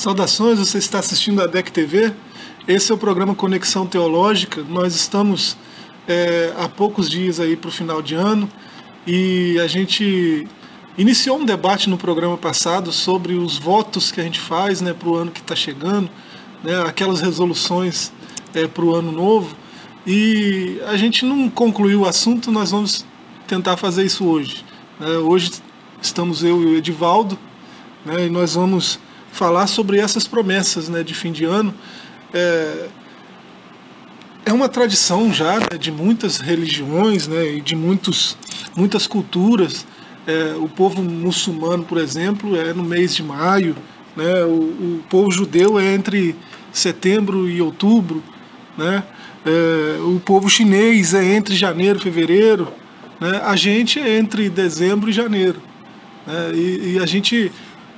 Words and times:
Saudações, 0.00 0.58
você 0.58 0.78
está 0.78 0.98
assistindo 0.98 1.42
a 1.42 1.46
DEC 1.46 1.70
TV. 1.70 2.14
Esse 2.66 2.90
é 2.90 2.94
o 2.94 2.96
programa 2.96 3.34
Conexão 3.34 3.86
Teológica. 3.86 4.64
Nós 4.66 4.94
estamos 4.94 5.58
é, 6.08 6.54
há 6.56 6.66
poucos 6.70 7.10
dias 7.10 7.38
aí 7.38 7.54
para 7.54 7.68
o 7.68 7.70
final 7.70 8.00
de 8.00 8.14
ano 8.14 8.48
e 9.06 9.58
a 9.62 9.66
gente 9.66 10.48
iniciou 10.96 11.38
um 11.38 11.44
debate 11.44 11.90
no 11.90 11.98
programa 11.98 12.38
passado 12.38 12.90
sobre 12.92 13.34
os 13.34 13.58
votos 13.58 14.10
que 14.10 14.18
a 14.22 14.24
gente 14.24 14.40
faz 14.40 14.80
né, 14.80 14.94
para 14.94 15.06
o 15.06 15.16
ano 15.16 15.30
que 15.30 15.40
está 15.40 15.54
chegando, 15.54 16.08
né, 16.64 16.82
aquelas 16.86 17.20
resoluções 17.20 18.10
é, 18.54 18.66
para 18.66 18.82
o 18.82 18.94
ano 18.94 19.12
novo. 19.12 19.54
E 20.06 20.80
a 20.86 20.96
gente 20.96 21.26
não 21.26 21.50
concluiu 21.50 22.00
o 22.00 22.06
assunto, 22.06 22.50
nós 22.50 22.70
vamos 22.70 23.04
tentar 23.46 23.76
fazer 23.76 24.06
isso 24.06 24.24
hoje. 24.24 24.64
Né. 24.98 25.18
Hoje 25.18 25.52
estamos 26.00 26.42
eu 26.42 26.62
e 26.62 26.66
o 26.68 26.76
Edivaldo 26.78 27.38
né, 28.06 28.24
e 28.24 28.30
nós 28.30 28.54
vamos 28.54 28.98
falar 29.32 29.66
sobre 29.66 29.98
essas 29.98 30.26
promessas 30.26 30.88
né, 30.88 31.02
de 31.02 31.14
fim 31.14 31.32
de 31.32 31.44
ano. 31.44 31.74
É, 32.32 32.88
é 34.44 34.52
uma 34.52 34.68
tradição 34.68 35.32
já 35.32 35.58
né, 35.58 35.78
de 35.78 35.92
muitas 35.92 36.38
religiões 36.38 37.28
né, 37.28 37.54
e 37.54 37.60
de 37.60 37.76
muitos, 37.76 38.36
muitas 38.74 39.06
culturas. 39.06 39.86
É, 40.26 40.54
o 40.56 40.68
povo 40.68 41.02
muçulmano, 41.02 41.84
por 41.84 41.98
exemplo, 41.98 42.56
é 42.56 42.72
no 42.72 42.82
mês 42.82 43.14
de 43.14 43.22
maio, 43.22 43.76
né, 44.16 44.44
o, 44.44 44.98
o 44.98 45.04
povo 45.08 45.30
judeu 45.30 45.78
é 45.78 45.94
entre 45.94 46.36
setembro 46.72 47.48
e 47.48 47.60
outubro, 47.60 48.22
né, 48.76 49.02
é, 49.44 50.00
o 50.02 50.20
povo 50.20 50.48
chinês 50.48 51.14
é 51.14 51.24
entre 51.24 51.54
janeiro 51.54 51.98
e 51.98 52.02
fevereiro, 52.02 52.68
né, 53.20 53.40
a 53.44 53.56
gente 53.56 53.98
é 53.98 54.18
entre 54.18 54.48
dezembro 54.50 55.10
e 55.10 55.12
janeiro. 55.12 55.60
Né, 56.26 56.52
e, 56.54 56.92
e 56.94 56.98
a 56.98 57.06
gente 57.06 57.50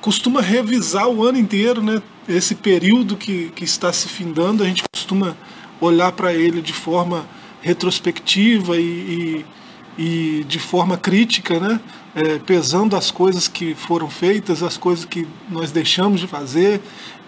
costuma 0.02 0.42
revisar 0.42 1.08
o 1.08 1.24
ano 1.24 1.38
inteiro, 1.38 1.80
né? 1.80 2.02
Esse 2.28 2.56
período 2.56 3.16
que, 3.16 3.50
que 3.54 3.64
está 3.64 3.92
se 3.92 4.08
findando, 4.08 4.62
a 4.62 4.66
gente 4.66 4.82
costuma 4.92 5.36
olhar 5.80 6.12
para 6.12 6.34
ele 6.34 6.60
de 6.60 6.72
forma 6.72 7.24
retrospectiva 7.62 8.76
e, 8.76 9.44
e, 9.96 10.40
e 10.40 10.44
de 10.44 10.58
forma 10.58 10.98
crítica, 10.98 11.58
né? 11.58 11.80
É, 12.14 12.38
pesando 12.40 12.94
as 12.94 13.10
coisas 13.10 13.48
que 13.48 13.74
foram 13.74 14.10
feitas, 14.10 14.62
as 14.62 14.76
coisas 14.76 15.06
que 15.06 15.26
nós 15.48 15.70
deixamos 15.70 16.20
de 16.20 16.26
fazer 16.26 16.80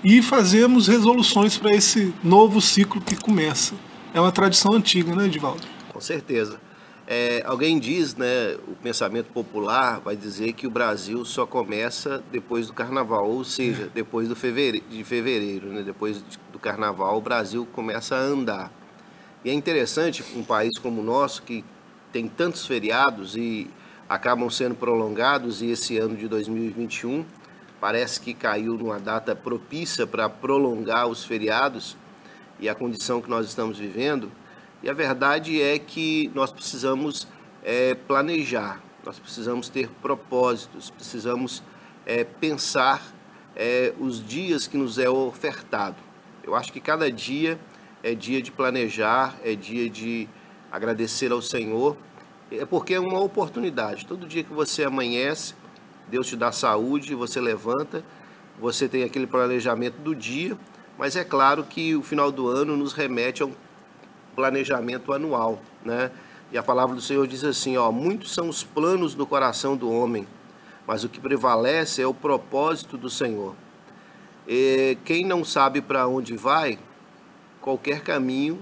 e 0.02 0.20
fazemos 0.20 0.88
resoluções 0.88 1.56
para 1.56 1.74
esse 1.74 2.12
novo 2.22 2.60
ciclo 2.60 3.00
que 3.00 3.16
começa. 3.16 3.74
É 4.12 4.20
uma 4.20 4.32
tradição 4.32 4.74
antiga, 4.74 5.14
né, 5.14 5.24
Edivaldo? 5.24 5.62
Com 5.90 6.00
certeza. 6.00 6.60
É, 7.06 7.42
alguém 7.44 7.78
diz, 7.78 8.16
né, 8.16 8.56
o 8.66 8.74
pensamento 8.82 9.30
popular 9.30 10.00
vai 10.00 10.16
dizer 10.16 10.54
que 10.54 10.66
o 10.66 10.70
Brasil 10.70 11.22
só 11.24 11.44
começa 11.44 12.24
depois 12.32 12.66
do 12.66 12.72
Carnaval, 12.72 13.28
ou 13.28 13.44
seja, 13.44 13.90
depois 13.94 14.26
do 14.26 14.34
fevereiro, 14.34 14.86
de 14.88 15.04
fevereiro, 15.04 15.68
né, 15.68 15.82
depois 15.82 16.24
do 16.50 16.58
Carnaval, 16.58 17.18
o 17.18 17.20
Brasil 17.20 17.68
começa 17.72 18.16
a 18.16 18.20
andar. 18.20 18.72
E 19.44 19.50
é 19.50 19.52
interessante 19.52 20.24
um 20.34 20.42
país 20.42 20.78
como 20.78 21.02
o 21.02 21.04
nosso 21.04 21.42
que 21.42 21.62
tem 22.10 22.26
tantos 22.26 22.66
feriados 22.66 23.36
e 23.36 23.70
acabam 24.08 24.48
sendo 24.48 24.74
prolongados 24.74 25.60
e 25.60 25.70
esse 25.70 25.98
ano 25.98 26.16
de 26.16 26.26
2021 26.26 27.26
parece 27.80 28.18
que 28.18 28.32
caiu 28.32 28.78
numa 28.78 28.98
data 28.98 29.36
propícia 29.36 30.06
para 30.06 30.30
prolongar 30.30 31.06
os 31.06 31.22
feriados 31.22 31.98
e 32.58 32.66
a 32.66 32.74
condição 32.74 33.20
que 33.20 33.28
nós 33.28 33.46
estamos 33.46 33.78
vivendo 33.78 34.32
e 34.84 34.90
a 34.90 34.92
verdade 34.92 35.62
é 35.62 35.78
que 35.78 36.30
nós 36.34 36.52
precisamos 36.52 37.26
é, 37.62 37.94
planejar, 37.94 38.82
nós 39.02 39.18
precisamos 39.18 39.70
ter 39.70 39.88
propósitos, 40.02 40.90
precisamos 40.90 41.62
é, 42.04 42.22
pensar 42.22 43.02
é, 43.56 43.94
os 43.98 44.22
dias 44.22 44.66
que 44.66 44.76
nos 44.76 44.98
é 44.98 45.08
ofertado. 45.08 45.96
Eu 46.42 46.54
acho 46.54 46.70
que 46.70 46.80
cada 46.80 47.10
dia 47.10 47.58
é 48.02 48.14
dia 48.14 48.42
de 48.42 48.52
planejar, 48.52 49.34
é 49.42 49.54
dia 49.54 49.88
de 49.88 50.28
agradecer 50.70 51.32
ao 51.32 51.40
Senhor, 51.40 51.96
é 52.52 52.66
porque 52.66 52.92
é 52.92 53.00
uma 53.00 53.20
oportunidade. 53.20 54.04
Todo 54.04 54.26
dia 54.26 54.44
que 54.44 54.52
você 54.52 54.84
amanhece, 54.84 55.54
Deus 56.10 56.26
te 56.26 56.36
dá 56.36 56.52
saúde, 56.52 57.14
você 57.14 57.40
levanta, 57.40 58.04
você 58.60 58.86
tem 58.86 59.02
aquele 59.02 59.26
planejamento 59.26 59.96
do 60.02 60.14
dia, 60.14 60.58
mas 60.98 61.16
é 61.16 61.24
claro 61.24 61.64
que 61.64 61.96
o 61.96 62.02
final 62.02 62.30
do 62.30 62.48
ano 62.48 62.76
nos 62.76 62.92
remete 62.92 63.42
a 63.42 63.46
um 63.46 63.54
planejamento 64.34 65.12
anual, 65.12 65.60
né? 65.84 66.10
E 66.52 66.58
a 66.58 66.62
palavra 66.62 66.94
do 66.94 67.00
Senhor 67.00 67.26
diz 67.26 67.42
assim, 67.42 67.76
ó, 67.76 67.90
muitos 67.90 68.32
são 68.32 68.48
os 68.48 68.62
planos 68.62 69.14
do 69.14 69.26
coração 69.26 69.76
do 69.76 69.90
homem, 69.90 70.26
mas 70.86 71.02
o 71.02 71.08
que 71.08 71.20
prevalece 71.20 72.02
é 72.02 72.06
o 72.06 72.14
propósito 72.14 72.96
do 72.96 73.10
Senhor. 73.10 73.54
E 74.46 74.98
quem 75.04 75.24
não 75.24 75.44
sabe 75.44 75.80
para 75.80 76.06
onde 76.06 76.36
vai, 76.36 76.78
qualquer 77.60 78.02
caminho 78.02 78.60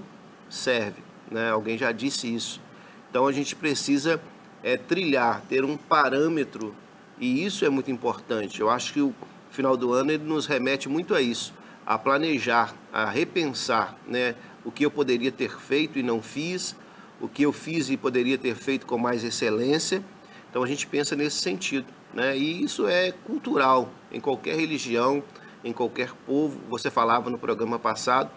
serve, 0.49 1.03
né? 1.29 1.51
Alguém 1.51 1.77
já 1.77 1.91
disse 1.91 2.33
isso. 2.33 2.61
Então 3.09 3.27
a 3.27 3.31
gente 3.31 3.55
precisa 3.55 4.19
é, 4.63 4.77
trilhar, 4.77 5.41
ter 5.49 5.65
um 5.65 5.75
parâmetro 5.75 6.73
e 7.19 7.45
isso 7.45 7.65
é 7.65 7.69
muito 7.69 7.91
importante. 7.91 8.61
Eu 8.61 8.69
acho 8.69 8.93
que 8.93 9.01
o 9.01 9.13
final 9.51 9.77
do 9.77 9.93
ano 9.93 10.11
ele 10.11 10.23
nos 10.23 10.45
remete 10.45 10.89
muito 10.89 11.13
a 11.13 11.21
isso, 11.21 11.53
a 11.85 11.97
planejar, 11.97 12.73
a 12.91 13.05
repensar, 13.05 13.95
né? 14.07 14.35
O 14.65 14.71
que 14.71 14.85
eu 14.85 14.91
poderia 14.91 15.31
ter 15.31 15.59
feito 15.59 15.99
e 15.99 16.03
não 16.03 16.21
fiz, 16.21 16.75
o 17.19 17.27
que 17.27 17.43
eu 17.43 17.53
fiz 17.53 17.89
e 17.89 17.97
poderia 17.97 18.37
ter 18.37 18.55
feito 18.55 18.85
com 18.85 18.97
mais 18.97 19.23
excelência. 19.23 20.03
Então 20.49 20.63
a 20.63 20.67
gente 20.67 20.85
pensa 20.87 21.15
nesse 21.15 21.37
sentido, 21.37 21.87
né? 22.13 22.37
E 22.37 22.63
isso 22.63 22.87
é 22.87 23.11
cultural 23.11 23.89
em 24.11 24.19
qualquer 24.19 24.55
religião, 24.55 25.23
em 25.63 25.73
qualquer 25.73 26.11
povo. 26.25 26.59
Você 26.69 26.91
falava 26.91 27.29
no 27.29 27.37
programa 27.37 27.79
passado 27.79 28.29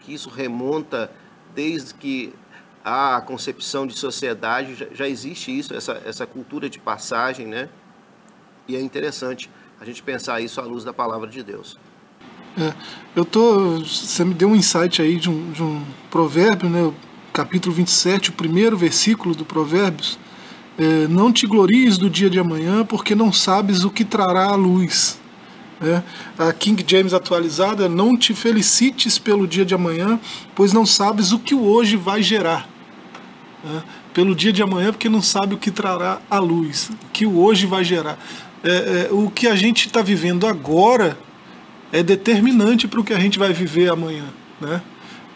que 0.00 0.12
isso 0.12 0.28
remonta 0.28 1.10
desde 1.54 1.94
que 1.94 2.32
a 2.84 3.20
concepção 3.22 3.86
de 3.86 3.98
sociedade 3.98 4.86
já, 4.92 5.08
existe 5.08 5.56
isso, 5.56 5.74
essa, 5.74 6.02
essa 6.04 6.26
cultura 6.26 6.68
de 6.68 6.78
passagem, 6.78 7.46
né? 7.46 7.70
E 8.68 8.76
é 8.76 8.80
interessante 8.80 9.50
a 9.80 9.84
gente 9.84 10.02
pensar 10.02 10.40
isso 10.40 10.60
à 10.60 10.64
luz 10.64 10.84
da 10.84 10.92
palavra 10.92 11.28
de 11.28 11.42
Deus. 11.42 11.78
É, 12.56 12.72
eu 13.16 13.24
tô. 13.24 13.78
Você 13.80 14.24
me 14.24 14.32
deu 14.32 14.48
um 14.48 14.56
insight 14.56 15.02
aí 15.02 15.16
de 15.16 15.28
um, 15.28 15.50
de 15.50 15.62
um 15.62 15.82
provérbio, 16.10 16.68
né? 16.68 16.92
Capítulo 17.32 17.74
27, 17.74 18.30
o 18.30 18.32
primeiro 18.32 18.76
versículo 18.76 19.34
do 19.34 19.44
Provérbios. 19.44 20.18
É, 20.78 21.08
não 21.08 21.32
te 21.32 21.46
glories 21.46 21.98
do 21.98 22.08
dia 22.08 22.30
de 22.30 22.38
amanhã, 22.38 22.84
porque 22.84 23.14
não 23.14 23.32
sabes 23.32 23.84
o 23.84 23.90
que 23.90 24.04
trará 24.04 24.46
a 24.46 24.54
luz. 24.54 25.18
É, 25.82 26.02
a 26.38 26.52
King 26.52 26.84
James 26.86 27.12
atualizada, 27.12 27.88
não 27.88 28.16
te 28.16 28.32
felicites 28.32 29.18
pelo 29.18 29.46
dia 29.48 29.64
de 29.64 29.74
amanhã, 29.74 30.18
pois 30.54 30.72
não 30.72 30.86
sabes 30.86 31.32
o 31.32 31.38
que 31.40 31.54
o 31.54 31.64
hoje 31.64 31.96
vai 31.96 32.22
gerar. 32.22 32.68
É, 33.64 33.82
pelo 34.12 34.32
dia 34.32 34.52
de 34.52 34.62
amanhã, 34.62 34.92
porque 34.92 35.08
não 35.08 35.22
sabe 35.22 35.54
o 35.54 35.58
que 35.58 35.72
trará 35.72 36.20
a 36.30 36.38
luz, 36.38 36.90
o 36.90 37.10
que 37.12 37.26
o 37.26 37.40
hoje 37.40 37.66
vai 37.66 37.82
gerar. 37.82 38.16
É, 38.62 39.08
é 39.08 39.08
o 39.10 39.28
que 39.28 39.48
a 39.48 39.56
gente 39.56 39.88
está 39.88 40.02
vivendo 40.02 40.46
agora 40.46 41.18
é 41.94 42.02
determinante 42.02 42.88
para 42.88 42.98
o 42.98 43.04
que 43.04 43.12
a 43.12 43.20
gente 43.20 43.38
vai 43.38 43.52
viver 43.52 43.88
amanhã, 43.88 44.24
né? 44.60 44.82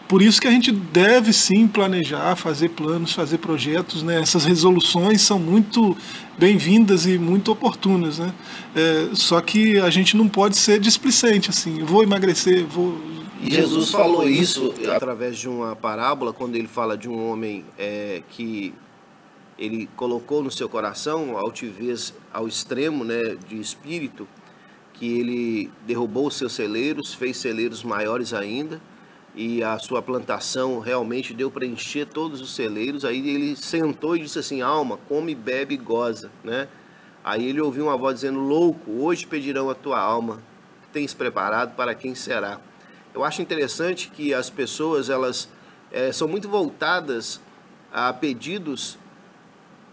Por 0.09 0.21
isso 0.21 0.41
que 0.41 0.47
a 0.47 0.51
gente 0.51 0.73
deve 0.73 1.31
sim 1.31 1.65
planejar, 1.65 2.35
fazer 2.35 2.69
planos, 2.69 3.13
fazer 3.13 3.37
projetos, 3.37 4.03
né? 4.03 4.19
Essas 4.19 4.43
resoluções 4.43 5.21
são 5.21 5.39
muito 5.39 5.95
bem-vindas 6.37 7.05
e 7.05 7.17
muito 7.17 7.49
oportunas, 7.49 8.19
né? 8.19 8.33
É, 8.75 9.07
só 9.13 9.39
que 9.39 9.79
a 9.79 9.89
gente 9.89 10.17
não 10.17 10.27
pode 10.27 10.57
ser 10.57 10.81
displicente 10.81 11.49
assim. 11.49 11.81
Vou 11.85 12.03
emagrecer, 12.03 12.65
vou. 12.65 12.99
E 13.41 13.51
Jesus 13.51 13.89
falou 13.89 14.27
isso 14.27 14.73
através 14.93 15.37
de 15.37 15.47
uma 15.47 15.77
parábola 15.77 16.33
quando 16.33 16.57
ele 16.57 16.67
fala 16.67 16.97
de 16.97 17.07
um 17.07 17.31
homem 17.31 17.63
é, 17.77 18.21
que 18.31 18.73
ele 19.57 19.87
colocou 19.95 20.43
no 20.43 20.51
seu 20.51 20.67
coração 20.67 21.37
altivez 21.37 22.13
ao 22.33 22.49
extremo, 22.49 23.05
né, 23.05 23.37
de 23.47 23.57
espírito 23.61 24.27
que 24.99 25.17
ele 25.17 25.71
derrubou 25.87 26.27
os 26.27 26.35
seus 26.35 26.51
celeiros, 26.51 27.13
fez 27.13 27.37
celeiros 27.37 27.83
maiores 27.85 28.33
ainda, 28.33 28.81
e 29.33 29.63
a 29.63 29.79
sua 29.79 30.01
plantação 30.01 30.79
realmente 30.79 31.33
deu 31.33 31.49
para 31.49 31.65
encher 31.65 32.05
todos 32.05 32.41
os 32.41 32.53
celeiros. 32.53 33.05
Aí 33.05 33.17
ele 33.29 33.55
sentou 33.55 34.17
e 34.17 34.19
disse 34.19 34.37
assim: 34.37 34.61
Alma, 34.61 34.97
come, 35.07 35.33
bebe 35.33 35.75
e 35.75 35.77
goza. 35.77 36.29
Né? 36.43 36.67
Aí 37.23 37.47
ele 37.47 37.61
ouviu 37.61 37.85
uma 37.85 37.95
voz 37.95 38.15
dizendo: 38.15 38.39
Louco, 38.41 38.91
hoje 38.91 39.25
pedirão 39.25 39.69
a 39.69 39.75
tua 39.75 39.97
alma, 39.97 40.43
tens 40.91 41.13
preparado 41.13 41.75
para 41.75 41.95
quem 41.95 42.13
será. 42.13 42.59
Eu 43.13 43.23
acho 43.23 43.41
interessante 43.41 44.09
que 44.09 44.33
as 44.33 44.49
pessoas 44.49 45.09
elas 45.09 45.47
é, 45.93 46.11
são 46.11 46.27
muito 46.27 46.49
voltadas 46.49 47.39
a 47.89 48.11
pedidos 48.11 48.97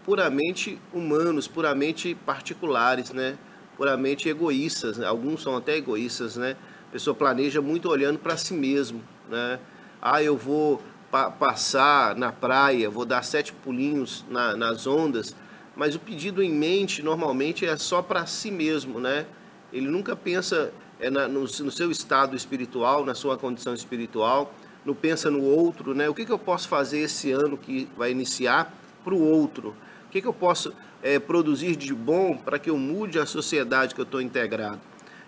puramente 0.03 0.77
humanos, 0.93 1.47
puramente 1.47 2.13
particulares, 2.25 3.11
né? 3.11 3.37
Puramente 3.77 4.27
egoístas, 4.27 4.97
né? 4.97 5.05
alguns 5.05 5.43
são 5.43 5.55
até 5.55 5.77
egoístas, 5.77 6.35
né? 6.35 6.57
A 6.89 6.91
pessoa 6.91 7.13
planeja 7.13 7.61
muito 7.61 7.89
olhando 7.89 8.17
para 8.17 8.35
si 8.35 8.53
mesmo, 8.53 9.03
né? 9.29 9.59
Ah, 10.01 10.23
eu 10.23 10.35
vou 10.35 10.81
pa 11.11 11.29
passar 11.29 12.15
na 12.15 12.31
praia, 12.31 12.89
vou 12.89 13.05
dar 13.05 13.23
sete 13.23 13.53
pulinhos 13.53 14.25
na, 14.29 14.57
nas 14.57 14.87
ondas, 14.87 15.35
mas 15.75 15.95
o 15.95 15.99
pedido 15.99 16.41
em 16.41 16.51
mente 16.51 17.03
normalmente 17.03 17.65
é 17.65 17.77
só 17.77 18.01
para 18.01 18.25
si 18.25 18.49
mesmo, 18.49 18.99
né? 18.99 19.27
Ele 19.71 19.87
nunca 19.87 20.15
pensa 20.15 20.73
é 20.99 21.09
na, 21.09 21.27
no, 21.27 21.41
no, 21.41 21.71
seu 21.71 21.91
estado 21.91 22.35
espiritual, 22.35 23.05
na 23.05 23.13
sua 23.13 23.37
condição 23.37 23.73
espiritual, 23.73 24.53
no 24.83 24.95
pensa 24.95 25.29
no 25.29 25.43
outro, 25.43 25.93
né? 25.93 26.09
O 26.09 26.13
que, 26.13 26.25
que 26.25 26.31
eu 26.31 26.39
posso 26.39 26.67
fazer 26.67 26.99
esse 26.99 27.31
ano 27.31 27.57
que 27.57 27.87
vai 27.95 28.11
iniciar 28.11 28.73
para 29.03 29.13
o 29.13 29.21
outro? 29.21 29.75
O 30.07 30.09
que, 30.09 30.21
que 30.21 30.27
eu 30.27 30.33
posso 30.33 30.73
é, 31.01 31.19
produzir 31.19 31.75
de 31.75 31.93
bom 31.93 32.35
para 32.35 32.57
que 32.59 32.69
eu 32.69 32.77
mude 32.77 33.19
a 33.19 33.25
sociedade 33.25 33.93
que 33.93 34.01
eu 34.01 34.05
estou 34.05 34.21
integrado? 34.21 34.79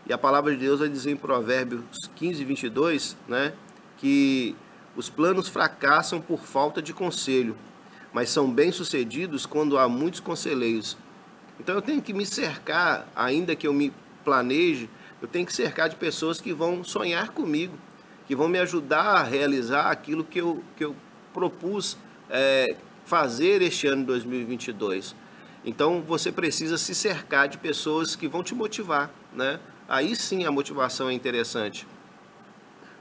E 0.05 0.13
a 0.13 0.17
palavra 0.17 0.51
de 0.53 0.57
Deus 0.57 0.79
vai 0.79 0.89
dizer 0.89 1.11
em 1.11 1.15
Provérbios 1.15 2.09
15, 2.15 2.43
22, 2.43 3.17
né? 3.27 3.53
Que 3.97 4.55
os 4.95 5.09
planos 5.09 5.47
fracassam 5.47 6.19
por 6.19 6.39
falta 6.39 6.81
de 6.81 6.93
conselho, 6.93 7.55
mas 8.11 8.29
são 8.29 8.49
bem-sucedidos 8.51 9.45
quando 9.45 9.77
há 9.77 9.87
muitos 9.87 10.19
conselheiros. 10.19 10.97
Então 11.59 11.75
eu 11.75 11.81
tenho 11.81 12.01
que 12.01 12.13
me 12.13 12.25
cercar, 12.25 13.07
ainda 13.15 13.55
que 13.55 13.67
eu 13.67 13.73
me 13.73 13.93
planeje, 14.23 14.89
eu 15.21 15.27
tenho 15.27 15.45
que 15.45 15.53
cercar 15.53 15.89
de 15.89 15.95
pessoas 15.95 16.39
que 16.39 16.53
vão 16.53 16.83
sonhar 16.83 17.29
comigo, 17.29 17.77
que 18.27 18.35
vão 18.35 18.47
me 18.47 18.57
ajudar 18.59 19.17
a 19.17 19.23
realizar 19.23 19.91
aquilo 19.91 20.23
que 20.23 20.39
eu, 20.39 20.63
que 20.77 20.85
eu 20.85 20.95
propus 21.33 21.97
é, 22.29 22.75
fazer 23.05 23.61
este 23.61 23.87
ano 23.87 24.01
de 24.01 24.07
2022. 24.07 25.15
Então 25.63 26.01
você 26.01 26.31
precisa 26.31 26.77
se 26.77 26.95
cercar 26.95 27.47
de 27.47 27.57
pessoas 27.57 28.15
que 28.15 28.27
vão 28.27 28.43
te 28.43 28.55
motivar, 28.55 29.11
né? 29.33 29.59
Aí 29.87 30.15
sim 30.15 30.45
a 30.45 30.51
motivação 30.51 31.09
é 31.09 31.13
interessante. 31.13 31.87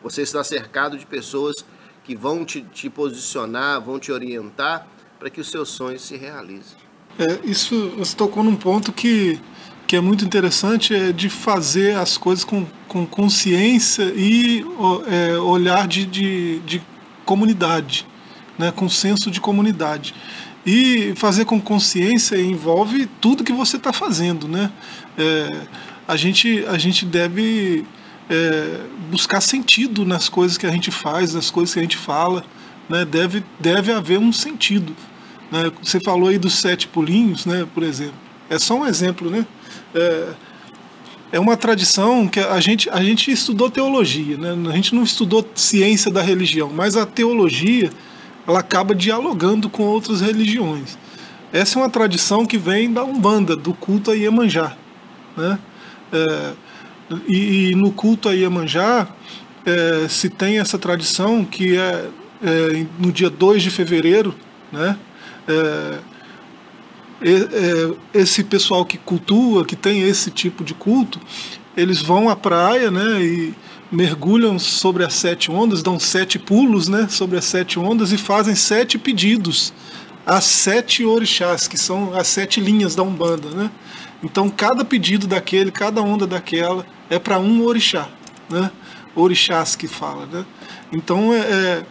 Você 0.03 0.23
está 0.23 0.43
cercado 0.43 0.97
de 0.97 1.07
pessoas 1.07 1.65
que 2.05 2.15
vão 2.15 2.45
te, 2.45 2.63
te 2.63 2.89
posicionar, 2.89 3.81
vão 3.81 3.99
te 3.99 4.11
orientar 4.11 4.87
para 5.19 5.29
que 5.29 5.41
os 5.41 5.51
seus 5.51 5.69
sonhos 5.69 6.03
se 6.03 6.17
realizem. 6.17 6.77
É, 7.19 7.41
isso 7.45 7.91
você 7.99 8.17
tocou 8.17 8.43
num 8.43 8.57
ponto 8.57 8.93
que, 8.93 9.41
que 9.87 9.97
é 9.97 10.01
muito 10.01 10.25
interessante, 10.25 10.95
é 10.95 11.13
de 11.13 11.29
fazer 11.29 11.97
as 11.97 12.17
coisas 12.17 12.45
com, 12.45 12.65
com 12.87 13.05
consciência 13.05 14.05
e 14.15 14.65
é, 15.09 15.37
olhar 15.39 15.89
de, 15.89 16.07
de, 16.07 16.61
de 16.61 16.83
comunidade, 17.25 18.07
né, 18.57 18.73
com 18.73 18.89
senso 18.89 19.31
de 19.31 19.41
comunidade. 19.41 20.15
E 20.70 21.15
fazer 21.17 21.47
com 21.47 21.59
consciência 21.59 22.38
envolve 22.38 23.06
tudo 23.23 23.43
que 23.43 23.55
você 23.55 23.79
está 23.79 23.91
fazendo. 23.91 24.47
Né? 24.47 24.70
É, 25.17 25.62
a, 26.06 26.15
gente, 26.15 26.62
a 26.67 26.76
gente 26.76 27.06
deve 27.06 27.87
é, 28.29 28.81
buscar 29.11 29.41
sentido 29.41 30.05
nas 30.05 30.29
coisas 30.29 30.59
que 30.59 30.67
a 30.67 30.70
gente 30.70 30.91
faz, 30.91 31.32
nas 31.32 31.50
coisas 31.50 31.73
que 31.73 31.81
a 31.81 31.82
gente 31.82 31.97
fala. 31.97 32.44
Né? 32.87 33.06
Deve, 33.06 33.43
deve 33.59 33.91
haver 33.91 34.19
um 34.19 34.31
sentido. 34.31 34.94
Né? 35.50 35.73
Você 35.82 35.99
falou 36.00 36.29
aí 36.29 36.37
dos 36.37 36.56
sete 36.56 36.87
pulinhos, 36.87 37.47
né, 37.47 37.67
por 37.73 37.82
exemplo. 37.82 38.21
É 38.50 38.59
só 38.59 38.75
um 38.75 38.87
exemplo, 38.87 39.31
né? 39.31 39.47
É, 39.94 40.29
é 41.32 41.41
uma 41.41 41.56
tradição 41.56 42.29
que 42.29 42.41
a 42.41 42.61
gente, 42.61 42.91
a 42.91 43.03
gente 43.03 43.31
estudou 43.31 43.71
teologia, 43.71 44.37
né? 44.37 44.55
A 44.71 44.73
gente 44.73 44.94
não 44.94 45.03
estudou 45.03 45.47
ciência 45.55 46.11
da 46.11 46.21
religião, 46.21 46.71
mas 46.75 46.94
a 46.94 47.06
teologia 47.06 47.91
ela 48.49 48.61
acaba 48.61 48.95
dialogando 48.95 49.69
com 49.69 49.83
outras 49.83 50.23
religiões. 50.23 50.97
Essa 51.53 51.79
é 51.79 51.83
uma 51.83 51.91
tradição 51.91 52.47
que 52.47 52.56
vem 52.56 52.91
da 52.91 53.05
Umbanda, 53.05 53.55
do 53.55 53.75
culto 53.75 54.11
a 54.11 54.15
Iemanjá, 54.15 54.75
né? 55.37 55.59
É, 56.11 56.53
e, 57.27 57.71
e, 57.71 57.75
no 57.75 57.93
culto 57.93 58.29
a 58.29 58.33
Iemanjá 58.33 59.06
é, 59.67 60.09
se 60.09 60.31
tem 60.31 60.59
essa 60.59 60.79
tradição 60.79 61.45
que 61.45 61.77
é, 61.77 62.09
é 62.43 62.87
no 62.99 63.12
dia 63.12 63.29
2 63.29 63.62
de 63.62 63.71
fevereiro, 63.71 64.35
né? 64.73 64.97
É, 65.47 65.99
é, 67.21 67.95
esse 68.15 68.45
pessoal 68.45 68.85
que 68.85 68.97
cultua, 68.97 69.65
que 69.65 69.77
tem 69.77 70.03
esse 70.03 70.31
tipo 70.31 70.65
de 70.65 70.73
culto, 70.73 71.21
eles 71.77 72.00
vão 72.00 72.29
à 72.29 72.37
praia, 72.37 72.91
né, 72.91 73.21
e 73.21 73.55
mergulham 73.90 74.58
sobre 74.58 75.05
as 75.05 75.14
sete 75.14 75.50
ondas, 75.50 75.82
dão 75.82 75.99
sete 75.99 76.38
pulos, 76.38 76.88
né, 76.88 77.08
sobre 77.08 77.38
as 77.38 77.44
sete 77.44 77.79
ondas 77.79 78.12
e 78.12 78.19
fazem 78.19 78.55
sete 78.55 78.99
pedidos 78.99 79.73
às 80.26 80.44
sete 80.44 81.05
orixás, 81.05 81.67
que 81.67 81.79
são 81.79 82.14
as 82.14 82.29
sete 82.29 82.61
linhas 82.61 82.94
da 82.94 83.02
Umbanda, 83.02 83.49
né? 83.50 83.70
Então 84.23 84.50
cada 84.50 84.85
pedido 84.85 85.26
daquele, 85.26 85.70
cada 85.70 86.02
onda 86.02 86.26
daquela 86.26 86.85
é 87.08 87.19
para 87.19 87.38
um 87.38 87.64
orixá, 87.64 88.08
né? 88.50 88.70
Orixás 89.14 89.75
que 89.75 89.88
fala, 89.88 90.26
né? 90.26 90.44
Então 90.93 91.32
é, 91.32 91.38
é, 91.38 91.87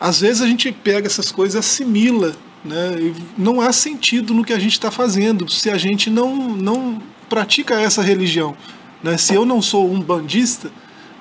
às 0.00 0.20
vezes 0.20 0.40
a 0.40 0.46
gente 0.46 0.72
pega 0.72 1.06
essas 1.06 1.30
coisas, 1.30 1.56
assimila 1.56 2.34
né? 2.66 2.96
E 2.98 3.14
não 3.38 3.60
há 3.60 3.72
sentido 3.72 4.34
no 4.34 4.44
que 4.44 4.52
a 4.52 4.58
gente 4.58 4.72
está 4.72 4.90
fazendo 4.90 5.48
se 5.50 5.70
a 5.70 5.78
gente 5.78 6.10
não, 6.10 6.34
não 6.56 7.00
pratica 7.28 7.80
essa 7.80 8.02
religião. 8.02 8.56
Né? 9.02 9.16
Se 9.16 9.34
eu 9.34 9.44
não 9.44 9.62
sou 9.62 9.90
um 9.90 10.00
bandista, 10.00 10.70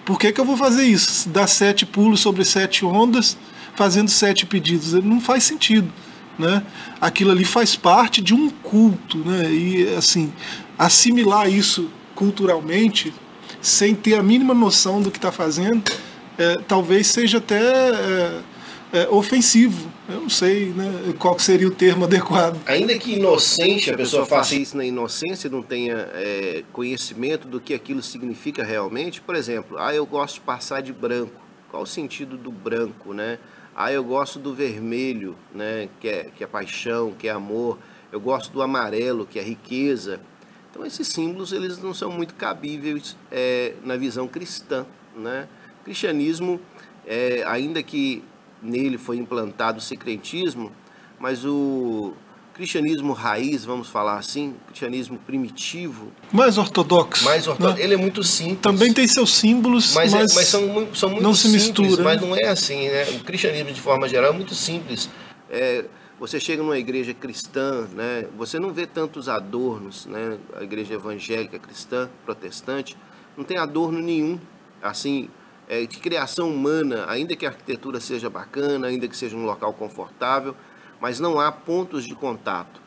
por 0.05 0.19
que, 0.19 0.31
que 0.31 0.39
eu 0.39 0.45
vou 0.45 0.55
fazer 0.55 0.83
isso? 0.83 1.27
Dar 1.29 1.47
sete 1.47 1.85
pulos 1.85 2.19
sobre 2.19 2.45
sete 2.45 2.85
ondas, 2.85 3.35
fazendo 3.75 4.09
sete 4.09 4.45
pedidos. 4.45 4.93
Não 4.93 5.19
faz 5.19 5.43
sentido. 5.43 5.91
Né? 6.37 6.61
Aquilo 7.01 7.31
ali 7.31 7.43
faz 7.43 7.75
parte 7.75 8.21
de 8.21 8.33
um 8.33 8.49
culto. 8.49 9.17
Né? 9.17 9.51
E 9.51 9.95
assim, 9.95 10.31
assimilar 10.77 11.49
isso 11.49 11.89
culturalmente, 12.13 13.11
sem 13.61 13.95
ter 13.95 14.15
a 14.15 14.23
mínima 14.23 14.53
noção 14.53 15.01
do 15.01 15.09
que 15.09 15.17
está 15.17 15.31
fazendo, 15.31 15.91
é, 16.37 16.59
talvez 16.67 17.07
seja 17.07 17.39
até. 17.39 17.59
É, 17.59 18.41
é, 18.93 19.07
ofensivo. 19.09 19.91
Eu 20.07 20.21
não 20.21 20.29
sei 20.29 20.67
né, 20.67 21.13
qual 21.17 21.37
seria 21.39 21.67
o 21.67 21.71
termo 21.71 22.05
adequado. 22.05 22.59
Ainda 22.65 22.97
que 22.97 23.15
inocente, 23.15 23.91
a 23.91 23.97
pessoa 23.97 24.25
faça 24.25 24.55
isso 24.55 24.77
na 24.77 24.85
inocência, 24.85 25.49
não 25.49 25.61
tenha 25.61 26.09
é, 26.13 26.63
conhecimento 26.71 27.47
do 27.47 27.59
que 27.59 27.73
aquilo 27.73 28.01
significa 28.01 28.63
realmente. 28.63 29.21
Por 29.21 29.35
exemplo, 29.35 29.77
ah, 29.77 29.93
eu 29.93 30.05
gosto 30.05 30.35
de 30.35 30.41
passar 30.41 30.81
de 30.81 30.93
branco. 30.93 31.41
Qual 31.69 31.83
o 31.83 31.87
sentido 31.87 32.37
do 32.37 32.51
branco, 32.51 33.13
né? 33.13 33.39
Ah, 33.75 33.91
eu 33.91 34.03
gosto 34.03 34.39
do 34.39 34.53
vermelho, 34.53 35.35
né? 35.53 35.89
Que 35.99 36.07
é, 36.07 36.23
que 36.35 36.43
é 36.43 36.47
paixão, 36.47 37.11
que 37.11 37.27
é 37.27 37.31
amor. 37.31 37.77
Eu 38.11 38.19
gosto 38.19 38.51
do 38.51 38.61
amarelo, 38.61 39.25
que 39.25 39.37
é 39.37 39.41
riqueza. 39.41 40.21
Então 40.69 40.85
esses 40.85 41.07
símbolos 41.07 41.51
eles 41.51 41.81
não 41.81 41.93
são 41.93 42.11
muito 42.11 42.33
cabíveis 42.35 43.17
é, 43.31 43.73
na 43.83 43.97
visão 43.97 44.27
cristã, 44.27 44.85
né? 45.15 45.47
O 45.81 45.85
cristianismo, 45.85 46.59
é, 47.05 47.43
ainda 47.45 47.81
que 47.81 48.23
nele 48.65 48.97
foi 48.97 49.17
implantado 49.17 49.79
o 49.79 49.81
secretismo, 49.81 50.71
mas 51.19 51.45
o 51.45 52.13
cristianismo 52.55 53.11
raiz, 53.11 53.65
vamos 53.65 53.89
falar 53.89 54.17
assim, 54.17 54.55
cristianismo 54.67 55.17
primitivo. 55.19 56.11
Mais 56.31 56.57
ortodoxo. 56.57 57.25
Mais 57.25 57.47
ortodoxo. 57.47 57.77
Né? 57.77 57.83
Ele 57.83 57.93
é 57.93 57.97
muito 57.97 58.23
simples. 58.23 58.59
Também 58.61 58.93
tem 58.93 59.05
seus 59.07 59.33
símbolos, 59.33 59.93
mas, 59.93 60.13
mas, 60.13 60.31
é, 60.31 60.35
mas 60.35 60.47
são, 60.47 60.95
são 60.95 61.09
muito 61.09 61.23
não 61.23 61.33
se 61.33 61.43
simples, 61.43 61.63
mistura. 61.63 62.03
Mas 62.03 62.21
né? 62.21 62.27
não 62.27 62.35
é 62.35 62.47
assim, 62.47 62.87
né? 62.87 63.03
O 63.09 63.23
cristianismo, 63.25 63.71
de 63.71 63.81
forma 63.81 64.07
geral, 64.07 64.31
é 64.31 64.33
muito 64.33 64.55
simples. 64.55 65.09
É, 65.49 65.83
você 66.17 66.39
chega 66.39 66.63
numa 66.63 66.77
igreja 66.77 67.13
cristã, 67.13 67.87
né? 67.93 68.25
Você 68.37 68.57
não 68.57 68.71
vê 68.71 68.87
tantos 68.87 69.27
adornos, 69.27 70.05
né? 70.05 70.37
A 70.55 70.63
igreja 70.63 70.93
evangélica, 70.93 71.59
cristã, 71.59 72.09
protestante, 72.23 72.95
não 73.35 73.43
tem 73.43 73.57
adorno 73.57 73.99
nenhum, 73.99 74.39
assim, 74.81 75.29
é, 75.67 75.85
de 75.85 75.97
criação 75.97 76.49
humana, 76.49 77.05
ainda 77.07 77.35
que 77.35 77.45
a 77.45 77.49
arquitetura 77.49 77.99
seja 77.99 78.29
bacana, 78.29 78.87
ainda 78.87 79.07
que 79.07 79.17
seja 79.17 79.35
um 79.35 79.45
local 79.45 79.73
confortável, 79.73 80.55
mas 80.99 81.19
não 81.19 81.39
há 81.39 81.51
pontos 81.51 82.05
de 82.05 82.15
contato. 82.15 82.81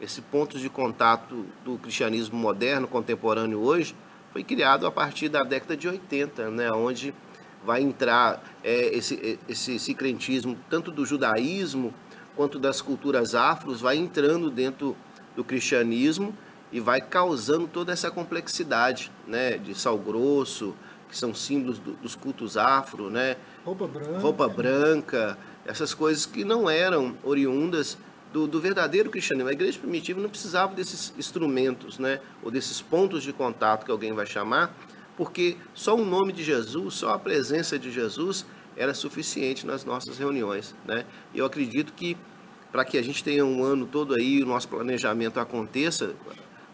Esse 0.00 0.20
pontos 0.20 0.60
de 0.60 0.68
contato 0.68 1.46
do 1.64 1.78
cristianismo 1.78 2.38
moderno, 2.38 2.88
contemporâneo 2.88 3.60
hoje, 3.60 3.94
foi 4.32 4.42
criado 4.42 4.86
a 4.86 4.90
partir 4.90 5.28
da 5.28 5.42
década 5.42 5.76
de 5.76 5.88
80, 5.88 6.50
né, 6.50 6.70
onde 6.72 7.14
vai 7.64 7.82
entrar 7.82 8.42
é, 8.64 8.96
esse, 8.96 9.38
esse 9.48 9.78
sincretismo, 9.78 10.58
tanto 10.68 10.90
do 10.90 11.06
judaísmo 11.06 11.94
quanto 12.34 12.58
das 12.58 12.80
culturas 12.80 13.34
afros, 13.34 13.80
vai 13.80 13.96
entrando 13.96 14.50
dentro 14.50 14.96
do 15.36 15.44
cristianismo 15.44 16.36
e 16.72 16.80
vai 16.80 17.00
causando 17.00 17.68
toda 17.68 17.92
essa 17.92 18.10
complexidade 18.10 19.12
né, 19.26 19.58
de 19.58 19.74
sal 19.74 19.98
grosso, 19.98 20.74
que 21.12 21.18
são 21.18 21.34
símbolos 21.34 21.78
do, 21.78 21.92
dos 21.92 22.16
cultos 22.16 22.56
afro, 22.56 23.10
né? 23.10 23.36
Roupa 23.66 23.86
branca. 23.86 24.18
Roupa 24.18 24.48
branca, 24.48 25.38
essas 25.66 25.92
coisas 25.92 26.24
que 26.24 26.42
não 26.42 26.70
eram 26.70 27.14
oriundas 27.22 27.98
do, 28.32 28.46
do, 28.46 28.58
verdadeiro 28.58 29.10
cristianismo. 29.10 29.50
A 29.50 29.52
igreja 29.52 29.78
primitiva 29.78 30.18
não 30.18 30.30
precisava 30.30 30.74
desses 30.74 31.12
instrumentos, 31.18 31.98
né? 31.98 32.18
Ou 32.42 32.50
desses 32.50 32.80
pontos 32.80 33.22
de 33.22 33.30
contato 33.30 33.84
que 33.84 33.90
alguém 33.90 34.14
vai 34.14 34.24
chamar, 34.24 34.74
porque 35.14 35.58
só 35.74 35.94
o 35.94 36.02
nome 36.02 36.32
de 36.32 36.42
Jesus, 36.42 36.94
só 36.94 37.10
a 37.10 37.18
presença 37.18 37.78
de 37.78 37.92
Jesus 37.92 38.46
era 38.74 38.94
suficiente 38.94 39.66
nas 39.66 39.84
nossas 39.84 40.16
reuniões, 40.16 40.74
né? 40.86 41.04
E 41.34 41.40
eu 41.40 41.44
acredito 41.44 41.92
que 41.92 42.16
para 42.72 42.86
que 42.86 42.96
a 42.96 43.02
gente 43.02 43.22
tenha 43.22 43.44
um 43.44 43.62
ano 43.62 43.86
todo 43.86 44.14
aí, 44.14 44.42
o 44.42 44.46
nosso 44.46 44.66
planejamento 44.66 45.38
aconteça 45.38 46.14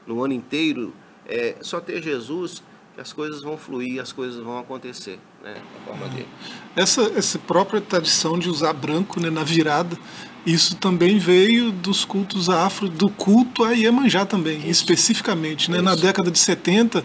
no 0.07 0.23
ano 0.23 0.33
inteiro, 0.33 0.95
é, 1.27 1.57
só 1.61 1.81
ter 1.81 2.01
Jesus 2.01 2.63
as 3.01 3.13
coisas 3.13 3.43
vão 3.43 3.57
fluir, 3.57 4.01
as 4.01 4.13
coisas 4.13 4.43
vão 4.43 4.59
acontecer, 4.59 5.19
né, 5.43 5.55
da 5.55 5.81
forma 5.87 6.09
dele. 6.09 6.29
Essa, 6.75 7.03
essa 7.17 7.39
própria 7.39 7.81
tradição 7.81 8.39
de 8.39 8.51
usar 8.51 8.73
branco 8.73 9.21
né, 9.21 9.31
na 9.31 9.45
virada, 9.45 9.97
isso 10.45 10.77
também 10.77 11.19
veio 11.19 11.71
dos 11.71 12.05
cultos 12.05 12.51
afro, 12.51 12.89
do 12.89 13.09
culto 13.09 13.65
a 13.65 13.73
Iemanjá 13.73 14.27
também, 14.27 14.59
isso. 14.59 14.71
especificamente. 14.71 15.71
Né? 15.71 15.81
Na 15.81 15.95
década 15.95 16.31
de 16.31 16.39
70, 16.39 17.05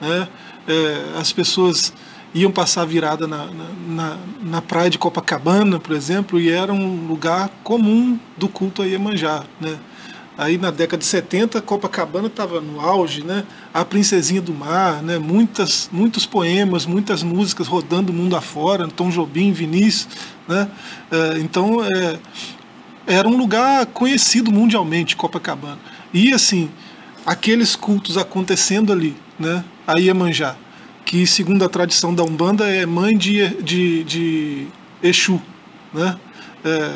né, 0.00 0.28
é, 0.68 1.18
as 1.18 1.32
pessoas 1.32 1.92
iam 2.32 2.50
passar 2.50 2.84
virada 2.84 3.26
na, 3.26 3.46
na, 3.88 4.18
na, 4.42 4.62
praia 4.62 4.90
de 4.90 4.98
Copacabana, 4.98 5.78
por 5.78 5.94
exemplo, 5.94 6.40
e 6.40 6.50
era 6.50 6.72
um 6.72 7.06
lugar 7.06 7.48
comum 7.62 8.18
do 8.36 8.48
culto 8.48 8.82
a 8.82 8.86
Iemanjá, 8.86 9.44
né? 9.60 9.78
Aí 10.36 10.58
na 10.58 10.70
década 10.72 10.98
de 10.98 11.06
70, 11.06 11.62
Copacabana 11.62 12.26
estava 12.26 12.60
no 12.60 12.80
auge, 12.80 13.22
né? 13.22 13.44
A 13.72 13.84
Princesinha 13.84 14.42
do 14.42 14.52
Mar, 14.52 15.00
né? 15.00 15.16
Muitas, 15.16 15.88
muitos 15.92 16.26
poemas, 16.26 16.86
muitas 16.86 17.22
músicas 17.22 17.68
rodando 17.68 18.10
o 18.10 18.14
mundo 18.14 18.34
afora, 18.34 18.88
Tom 18.88 19.10
Jobim, 19.10 19.52
Vinícius, 19.52 20.08
né? 20.48 20.68
É, 21.10 21.38
então, 21.38 21.84
é, 21.84 22.18
era 23.06 23.28
um 23.28 23.36
lugar 23.36 23.86
conhecido 23.86 24.50
mundialmente, 24.50 25.14
Copacabana. 25.14 25.78
E 26.12 26.32
assim, 26.32 26.68
aqueles 27.24 27.76
cultos 27.76 28.18
acontecendo 28.18 28.92
ali, 28.92 29.16
né? 29.38 29.64
A 29.86 30.00
Iemanjá, 30.00 30.56
que 31.04 31.26
segundo 31.28 31.64
a 31.64 31.68
tradição 31.68 32.12
da 32.12 32.24
Umbanda 32.24 32.66
é 32.68 32.84
mãe 32.84 33.16
de, 33.16 33.62
de, 33.62 34.02
de 34.02 34.66
Exu, 35.00 35.40
né? 35.92 36.16
É, 36.64 36.92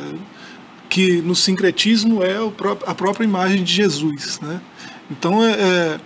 que 0.99 1.23
no 1.23 1.33
sincretismo 1.33 2.25
é 2.25 2.39
a 2.85 2.93
própria 2.93 3.23
imagem 3.23 3.63
de 3.63 3.73
Jesus. 3.73 4.41
Né? 4.41 4.61
Então, 5.09 5.45
é, 5.47 5.53
é, 5.53 6.01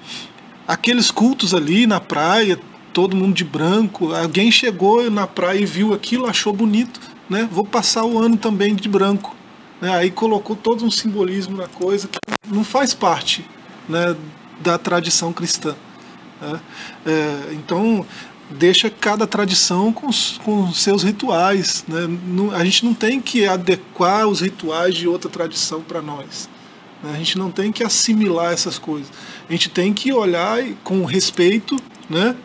aqueles 0.68 1.10
cultos 1.10 1.54
ali 1.54 1.86
na 1.86 1.98
praia, 1.98 2.60
todo 2.92 3.16
mundo 3.16 3.32
de 3.32 3.42
branco, 3.42 4.12
alguém 4.14 4.50
chegou 4.52 5.10
na 5.10 5.26
praia 5.26 5.60
e 5.60 5.64
viu 5.64 5.94
aquilo, 5.94 6.26
achou 6.26 6.52
bonito, 6.52 7.00
né? 7.30 7.48
vou 7.50 7.64
passar 7.64 8.04
o 8.04 8.18
ano 8.18 8.36
também 8.36 8.74
de 8.74 8.86
branco. 8.86 9.34
Né? 9.80 9.96
Aí 9.96 10.10
colocou 10.10 10.54
todo 10.54 10.84
um 10.84 10.90
simbolismo 10.90 11.56
na 11.56 11.68
coisa 11.68 12.06
que 12.06 12.18
não 12.46 12.62
faz 12.62 12.92
parte 12.92 13.46
né, 13.88 14.14
da 14.60 14.76
tradição 14.76 15.32
cristã. 15.32 15.74
Né? 16.38 16.60
É, 17.06 17.54
então, 17.54 18.04
deixa 18.52 18.90
cada 18.90 19.26
tradição 19.26 19.92
com, 19.92 20.08
com 20.44 20.72
seus 20.72 21.02
rituais. 21.02 21.84
Né? 21.88 22.00
a 22.54 22.64
gente 22.64 22.84
não 22.84 22.94
tem 22.94 23.20
que 23.20 23.46
adequar 23.46 24.26
os 24.26 24.40
rituais 24.40 24.94
de 24.94 25.08
outra 25.08 25.30
tradição 25.30 25.80
para 25.80 26.00
nós. 26.00 26.48
Né? 27.02 27.12
A 27.14 27.16
gente 27.16 27.38
não 27.38 27.50
tem 27.50 27.72
que 27.72 27.82
assimilar 27.82 28.52
essas 28.52 28.78
coisas. 28.78 29.10
A 29.48 29.52
gente 29.52 29.68
tem 29.68 29.92
que 29.92 30.12
olhar 30.12 30.62
com 30.84 31.04
respeito, 31.04 31.76
né? 32.08 32.36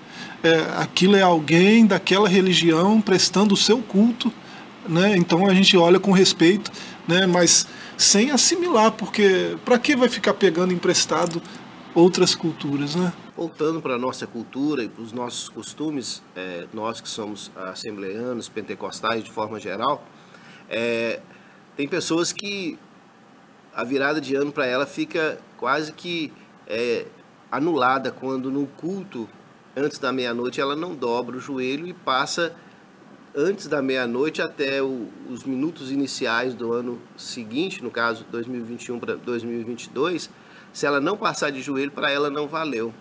É, 0.44 0.68
aquilo 0.78 1.16
é 1.16 1.22
alguém 1.22 1.86
daquela 1.86 2.30
religião 2.30 3.02
prestando 3.02 3.54
o 3.54 3.58
seu 3.58 3.80
culto, 3.80 4.32
né? 4.88 5.16
Então 5.18 5.48
a 5.48 5.54
gente 5.54 5.76
olha 5.76 6.00
com 6.00 6.12
respeito, 6.12 6.72
né? 7.08 7.26
Mas 7.26 7.68
sem 7.98 8.30
assimilar, 8.30 8.92
porque 8.92 9.58
para 9.66 9.80
que 9.80 9.96
vai 9.96 10.08
ficar 10.08 10.36
pegando 10.36 10.74
emprestado 10.74 11.42
outras 11.96 12.36
culturas, 12.36 12.96
né? 12.96 13.12
Voltando 13.38 13.80
para 13.80 13.94
a 13.94 13.98
nossa 14.00 14.26
cultura 14.26 14.84
e 14.84 14.90
para 14.90 15.04
os 15.04 15.14
nossos 15.14 15.48
costumes, 15.48 16.24
é, 16.36 16.66
nós 16.74 17.00
que 17.00 17.08
somos 17.08 17.52
assembleanos, 17.56 18.50
pentecostais 18.50 19.24
de 19.24 19.30
forma 19.30 19.60
geral, 19.60 20.04
é, 20.68 21.20
tem 21.76 21.88
pessoas 21.88 22.34
que 22.34 22.80
a 23.76 23.84
virada 23.84 24.20
de 24.20 24.34
ano 24.34 24.52
para 24.52 24.66
ela 24.66 24.88
fica 24.88 25.40
quase 25.56 25.94
que 25.94 26.34
é, 26.66 27.06
anulada 27.52 28.12
quando 28.12 28.50
no 28.50 28.66
culto, 28.66 29.30
antes 29.76 30.00
da 30.00 30.12
meia-noite, 30.12 30.60
ela 30.60 30.76
não 30.76 30.96
dobra 30.96 31.38
o 31.38 31.40
joelho 31.40 31.86
e 31.86 31.94
passa 31.94 32.56
antes 33.36 33.68
da 33.68 33.84
meia-noite 33.84 34.42
até 34.42 34.82
o, 34.82 35.10
os 35.30 35.44
minutos 35.44 35.92
iniciais 35.92 36.56
do 36.56 36.74
ano 36.74 37.00
seguinte, 37.16 37.84
no 37.84 37.92
caso 37.92 38.26
2021 38.32 39.00
para 39.00 39.16
2022, 39.16 40.28
se 40.74 40.88
ela 40.88 41.00
não 41.00 41.16
passar 41.16 41.52
de 41.52 41.62
joelho, 41.62 41.92
para 41.92 42.10
ela 42.10 42.32
não 42.32 42.48
valeu. 42.48 42.92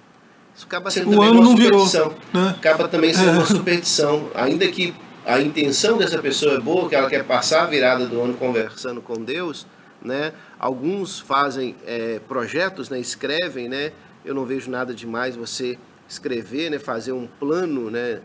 Isso 0.57 0.65
acaba 0.65 0.91
sendo 0.91 1.11
o 1.11 1.15
também 1.15 1.31
uma 1.31 1.47
superstição. 1.47 2.09
Virou, 2.09 2.19
né? 2.33 2.55
Acaba 2.57 2.89
também 2.89 3.13
sendo 3.13 3.29
é. 3.29 3.33
uma 3.33 3.47
superstição. 3.47 4.31
Ainda 4.35 4.67
que 4.69 4.95
a 5.25 5.39
intenção 5.39 5.99
dessa 5.99 6.19
pessoa 6.19 6.55
é 6.55 6.61
boa, 6.61 6.89
que 6.89 6.95
ela 6.95 7.11
quer 7.11 7.25
passar 7.25 7.65
a 7.65 7.67
virada 7.67 8.07
do 8.07 8.21
ano 8.23 8.35
conversando 8.35 9.03
com 9.03 9.23
Deus, 9.23 9.67
né? 10.01 10.33
Alguns 10.59 11.21
fazem 11.21 11.77
é, 11.87 12.21
projetos, 12.27 12.89
né? 12.89 12.99
Escrevem, 12.99 13.69
né? 13.69 13.93
Eu 14.25 14.35
não 14.35 14.47
vejo 14.47 14.71
nada 14.71 14.95
demais 14.95 15.37
você 15.37 15.79
escrever, 16.09 16.71
né? 16.71 16.79
Fazer 16.79 17.13
um 17.13 17.27
plano, 17.27 17.91
né? 17.91 18.21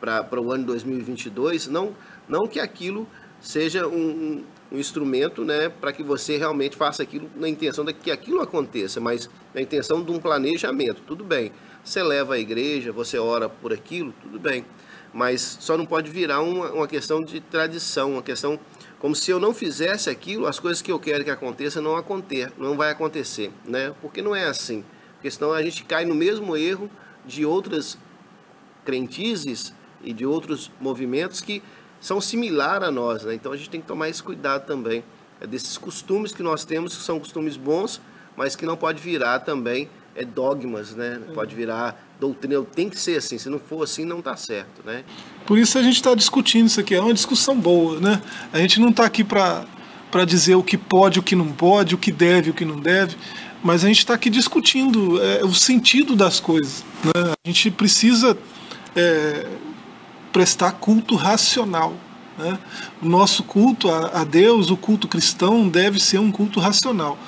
Para 0.00 0.40
o 0.40 0.52
ano 0.52 0.64
2022. 0.64 1.68
Não, 1.68 1.94
não 2.26 2.46
que 2.46 2.60
aquilo 2.60 3.06
seja 3.40 3.86
um, 3.86 4.42
um 4.72 4.78
instrumento 4.78 5.44
né, 5.44 5.68
para 5.68 5.92
que 5.92 6.02
você 6.02 6.36
realmente 6.36 6.76
faça 6.76 7.02
aquilo 7.02 7.30
na 7.36 7.48
intenção 7.48 7.84
de 7.84 7.92
que 7.92 8.10
aquilo 8.10 8.40
aconteça, 8.40 9.00
mas 9.00 9.30
na 9.54 9.60
intenção 9.60 10.02
de 10.02 10.10
um 10.10 10.18
planejamento, 10.18 11.02
tudo 11.06 11.22
bem. 11.22 11.52
Você 11.84 12.02
leva 12.02 12.34
à 12.34 12.38
igreja, 12.38 12.90
você 12.92 13.18
ora 13.18 13.48
por 13.48 13.72
aquilo, 13.72 14.14
tudo 14.22 14.38
bem. 14.38 14.64
Mas 15.12 15.58
só 15.60 15.76
não 15.76 15.84
pode 15.84 16.10
virar 16.10 16.40
uma, 16.40 16.72
uma 16.72 16.88
questão 16.88 17.22
de 17.22 17.40
tradição, 17.40 18.14
uma 18.14 18.22
questão 18.22 18.58
como 18.98 19.14
se 19.14 19.30
eu 19.30 19.38
não 19.38 19.52
fizesse 19.52 20.08
aquilo, 20.08 20.46
as 20.46 20.58
coisas 20.58 20.80
que 20.80 20.90
eu 20.90 20.98
quero 20.98 21.22
que 21.22 21.30
aconteça 21.30 21.80
não 21.80 21.94
acontecer, 21.94 22.50
não 22.56 22.76
vai 22.76 22.90
acontecer, 22.90 23.52
né? 23.64 23.94
Porque 24.00 24.22
não 24.22 24.34
é 24.34 24.46
assim. 24.46 24.82
Porque 25.14 25.30
senão 25.30 25.52
a 25.52 25.62
gente 25.62 25.84
cai 25.84 26.04
no 26.04 26.14
mesmo 26.14 26.56
erro 26.56 26.90
de 27.24 27.44
outras 27.44 27.98
crentizes 28.84 29.74
e 30.02 30.12
de 30.12 30.24
outros 30.24 30.70
movimentos 30.80 31.40
que 31.40 31.62
são 32.00 32.20
similares 32.20 32.88
a 32.88 32.90
nós, 32.90 33.24
né? 33.24 33.34
Então 33.34 33.52
a 33.52 33.56
gente 33.56 33.70
tem 33.70 33.80
que 33.80 33.86
tomar 33.86 34.08
esse 34.08 34.22
cuidado 34.22 34.66
também 34.66 35.04
é 35.40 35.46
desses 35.46 35.76
costumes 35.76 36.32
que 36.32 36.42
nós 36.42 36.64
temos, 36.64 36.96
que 36.96 37.02
são 37.02 37.18
costumes 37.18 37.56
bons, 37.56 38.00
mas 38.36 38.56
que 38.56 38.64
não 38.64 38.76
pode 38.76 39.00
virar 39.00 39.40
também 39.40 39.88
é 40.14 40.24
dogmas, 40.24 40.94
né? 40.94 41.20
Pode 41.34 41.54
virar 41.54 42.00
doutrina, 42.20 42.62
tem 42.62 42.88
que 42.88 42.98
ser 42.98 43.18
assim, 43.18 43.38
se 43.38 43.48
não 43.48 43.58
for 43.58 43.82
assim 43.82 44.04
não 44.04 44.20
está 44.20 44.36
certo, 44.36 44.82
né? 44.84 45.04
Por 45.46 45.58
isso 45.58 45.76
a 45.78 45.82
gente 45.82 45.96
está 45.96 46.14
discutindo 46.14 46.66
isso 46.66 46.80
aqui, 46.80 46.94
é 46.94 47.00
uma 47.00 47.14
discussão 47.14 47.58
boa, 47.58 48.00
né? 48.00 48.22
A 48.52 48.58
gente 48.58 48.80
não 48.80 48.90
está 48.90 49.04
aqui 49.04 49.24
para 49.24 49.66
para 50.10 50.24
dizer 50.24 50.54
o 50.54 50.62
que 50.62 50.78
pode, 50.78 51.18
o 51.18 51.22
que 51.24 51.34
não 51.34 51.48
pode, 51.48 51.96
o 51.96 51.98
que 51.98 52.12
deve, 52.12 52.50
o 52.50 52.54
que 52.54 52.64
não 52.64 52.78
deve, 52.78 53.16
mas 53.64 53.82
a 53.82 53.88
gente 53.88 53.98
está 53.98 54.14
aqui 54.14 54.30
discutindo 54.30 55.20
é, 55.20 55.42
o 55.44 55.52
sentido 55.52 56.14
das 56.14 56.38
coisas. 56.38 56.84
Né? 57.02 57.34
A 57.44 57.48
gente 57.48 57.68
precisa 57.72 58.38
é, 58.94 59.44
prestar 60.32 60.70
culto 60.72 61.16
racional. 61.16 61.94
Né? 62.38 62.58
O 63.02 63.06
nosso 63.06 63.42
culto 63.42 63.90
a, 63.90 64.20
a 64.20 64.24
Deus, 64.24 64.70
o 64.70 64.76
culto 64.76 65.06
cristão, 65.08 65.68
deve 65.68 66.00
ser 66.00 66.18
um 66.18 66.30
culto 66.30 66.60
racional 66.60 67.18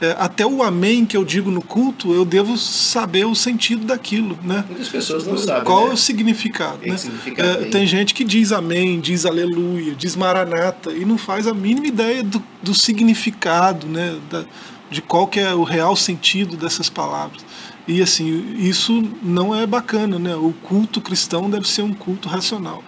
é, 0.00 0.14
até 0.18 0.46
o 0.46 0.62
amém 0.62 1.04
que 1.04 1.16
eu 1.16 1.24
digo 1.24 1.50
no 1.50 1.60
culto, 1.60 2.12
eu 2.12 2.24
devo 2.24 2.56
saber 2.56 3.26
o 3.26 3.34
sentido 3.34 3.84
daquilo, 3.84 4.38
né? 4.42 4.64
Muitas 4.68 4.88
pessoas 4.88 5.26
não 5.26 5.36
sabem. 5.36 5.64
Qual 5.64 5.86
né? 5.86 5.90
é 5.90 5.94
o 5.94 5.96
significado, 5.96 6.86
né? 6.86 6.96
É, 7.36 7.64
tem 7.64 7.86
gente 7.86 8.14
que 8.14 8.22
diz 8.22 8.52
amém, 8.52 9.00
diz 9.00 9.26
aleluia, 9.26 9.94
diz 9.94 10.14
maranata 10.14 10.92
e 10.92 11.04
não 11.04 11.18
faz 11.18 11.46
a 11.46 11.54
mínima 11.54 11.88
ideia 11.88 12.22
do, 12.22 12.42
do 12.62 12.74
significado, 12.74 13.86
né? 13.86 14.16
Da, 14.30 14.44
de 14.90 15.02
qual 15.02 15.26
que 15.26 15.38
é 15.38 15.52
o 15.52 15.64
real 15.64 15.94
sentido 15.94 16.56
dessas 16.56 16.88
palavras. 16.88 17.44
E 17.88 18.02
assim, 18.02 18.54
isso 18.58 19.02
não 19.22 19.54
é 19.54 19.66
bacana, 19.66 20.18
né? 20.18 20.36
O 20.36 20.52
culto 20.62 21.00
cristão 21.00 21.48
deve 21.48 21.66
ser 21.66 21.82
um 21.82 21.94
culto 21.94 22.28
racional. 22.28 22.84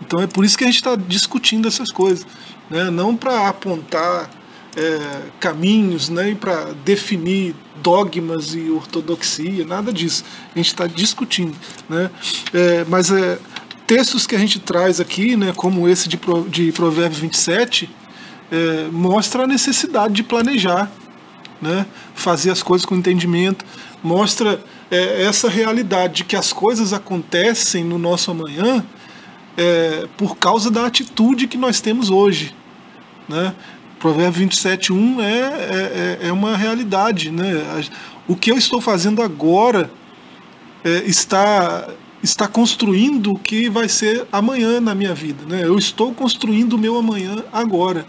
Então 0.00 0.20
é 0.20 0.26
por 0.26 0.44
isso 0.44 0.56
que 0.56 0.64
a 0.64 0.68
gente 0.68 0.76
está 0.76 0.94
discutindo 0.94 1.68
essas 1.68 1.90
coisas, 1.90 2.24
né? 2.70 2.88
Não 2.88 3.16
para 3.16 3.48
apontar 3.48 4.30
é, 4.76 5.22
caminhos 5.40 6.08
né, 6.08 6.36
para 6.38 6.72
definir 6.84 7.54
dogmas 7.82 8.54
e 8.54 8.70
ortodoxia, 8.70 9.64
nada 9.64 9.92
disso. 9.92 10.24
A 10.54 10.58
gente 10.58 10.68
está 10.68 10.86
discutindo. 10.86 11.54
Né? 11.88 12.10
É, 12.52 12.84
mas 12.88 13.10
é, 13.10 13.38
textos 13.86 14.26
que 14.26 14.34
a 14.34 14.38
gente 14.38 14.58
traz 14.58 15.00
aqui, 15.00 15.36
né, 15.36 15.52
como 15.54 15.88
esse 15.88 16.08
de, 16.08 16.18
de 16.48 16.72
Provérbios 16.72 17.20
27, 17.20 17.90
é, 18.50 18.88
mostra 18.90 19.44
a 19.44 19.46
necessidade 19.46 20.14
de 20.14 20.22
planejar, 20.22 20.90
né, 21.60 21.86
fazer 22.14 22.50
as 22.50 22.62
coisas 22.62 22.84
com 22.84 22.94
entendimento, 22.96 23.64
mostra 24.04 24.62
é, 24.90 25.22
essa 25.24 25.48
realidade 25.48 26.16
de 26.16 26.24
que 26.24 26.36
as 26.36 26.52
coisas 26.52 26.92
acontecem 26.92 27.82
no 27.82 27.96
nosso 27.96 28.30
amanhã 28.30 28.84
é, 29.56 30.06
por 30.18 30.36
causa 30.36 30.70
da 30.70 30.84
atitude 30.84 31.48
que 31.48 31.56
nós 31.56 31.80
temos 31.80 32.10
hoje. 32.10 32.54
Né? 33.26 33.54
Provérbio 33.98 34.46
27.1 34.46 35.20
é, 35.20 35.24
é, 35.24 36.26
é, 36.26 36.28
é 36.28 36.32
uma 36.32 36.54
realidade. 36.54 37.30
Né? 37.30 37.64
O 38.28 38.36
que 38.36 38.52
eu 38.52 38.58
estou 38.58 38.78
fazendo 38.78 39.22
agora 39.22 39.90
é, 40.84 41.02
está, 41.06 41.88
está 42.22 42.46
construindo 42.46 43.32
o 43.32 43.38
que 43.38 43.70
vai 43.70 43.88
ser 43.88 44.26
amanhã 44.30 44.82
na 44.82 44.94
minha 44.94 45.14
vida. 45.14 45.46
Né? 45.46 45.62
Eu 45.64 45.78
estou 45.78 46.12
construindo 46.12 46.74
o 46.74 46.78
meu 46.78 46.98
amanhã 46.98 47.42
agora. 47.50 48.04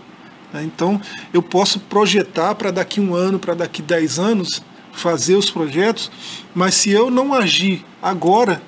Né? 0.52 0.64
Então, 0.66 1.00
eu 1.34 1.42
posso 1.42 1.80
projetar 1.80 2.54
para 2.56 2.70
daqui 2.70 3.00
um 3.00 3.16
ano, 3.16 3.40
para 3.40 3.54
daqui 3.54 3.82
dez 3.82 4.20
anos, 4.20 4.62
fazer 4.96 5.36
os 5.36 5.52
projetos, 5.52 6.10
mas 6.54 6.74
se 6.74 6.90
eu 6.90 7.12
não 7.12 7.34
agir 7.34 7.86
agora 8.02 8.62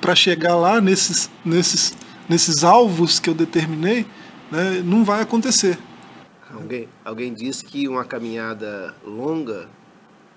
para 0.00 0.14
chegar 0.14 0.54
lá 0.54 0.80
nesses, 0.80 1.30
nesses, 1.44 1.96
nesses 2.28 2.62
alvos 2.62 3.18
que 3.18 3.30
eu 3.30 3.34
determinei, 3.34 4.06
né, 4.50 4.82
não 4.84 5.02
vai 5.02 5.22
acontecer. 5.22 5.78
Alguém, 6.52 6.88
alguém 7.04 7.32
diz 7.32 7.62
que 7.62 7.88
uma 7.88 8.04
caminhada 8.04 8.94
longa 9.04 9.68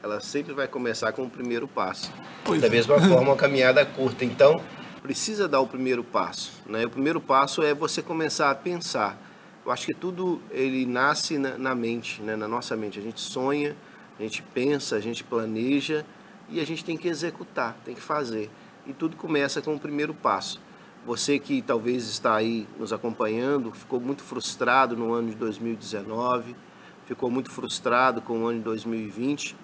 ela 0.01 0.21
sempre 0.21 0.53
vai 0.53 0.67
começar 0.67 1.11
com 1.11 1.23
o 1.23 1.29
primeiro 1.29 1.67
passo. 1.67 2.11
Pois 2.43 2.61
da 2.61 2.67
é. 2.67 2.69
mesma 2.69 2.97
forma, 3.01 3.19
uma 3.19 3.35
caminhada 3.35 3.85
curta. 3.85 4.23
Então, 4.23 4.61
precisa 5.03 5.47
dar 5.47 5.59
o 5.59 5.67
primeiro 5.67 6.03
passo. 6.03 6.53
Né? 6.65 6.85
O 6.85 6.89
primeiro 6.89 7.19
passo 7.19 7.61
é 7.61 7.73
você 7.73 8.01
começar 8.01 8.49
a 8.49 8.55
pensar. 8.55 9.21
Eu 9.65 9.71
acho 9.71 9.85
que 9.85 9.93
tudo 9.93 10.41
ele 10.49 10.85
nasce 10.85 11.37
na, 11.37 11.57
na 11.57 11.75
mente, 11.75 12.21
né? 12.21 12.35
na 12.35 12.47
nossa 12.47 12.75
mente. 12.75 12.99
A 12.99 13.01
gente 13.01 13.19
sonha, 13.19 13.75
a 14.19 14.21
gente 14.21 14.41
pensa, 14.41 14.95
a 14.95 14.99
gente 14.99 15.23
planeja 15.23 16.05
e 16.49 16.59
a 16.59 16.65
gente 16.65 16.83
tem 16.83 16.97
que 16.97 17.07
executar, 17.07 17.77
tem 17.85 17.93
que 17.93 18.01
fazer. 18.01 18.49
E 18.85 18.93
tudo 18.93 19.15
começa 19.17 19.61
com 19.61 19.75
o 19.75 19.79
primeiro 19.79 20.13
passo. 20.13 20.59
Você 21.05 21.39
que 21.39 21.61
talvez 21.61 22.07
está 22.07 22.35
aí 22.35 22.67
nos 22.77 22.91
acompanhando, 22.91 23.71
ficou 23.71 23.99
muito 23.99 24.23
frustrado 24.23 24.95
no 24.95 25.13
ano 25.13 25.29
de 25.29 25.35
2019, 25.35 26.55
ficou 27.05 27.31
muito 27.31 27.49
frustrado 27.49 28.21
com 28.21 28.43
o 28.43 28.47
ano 28.47 28.59
de 28.59 28.65
2020. 28.65 29.55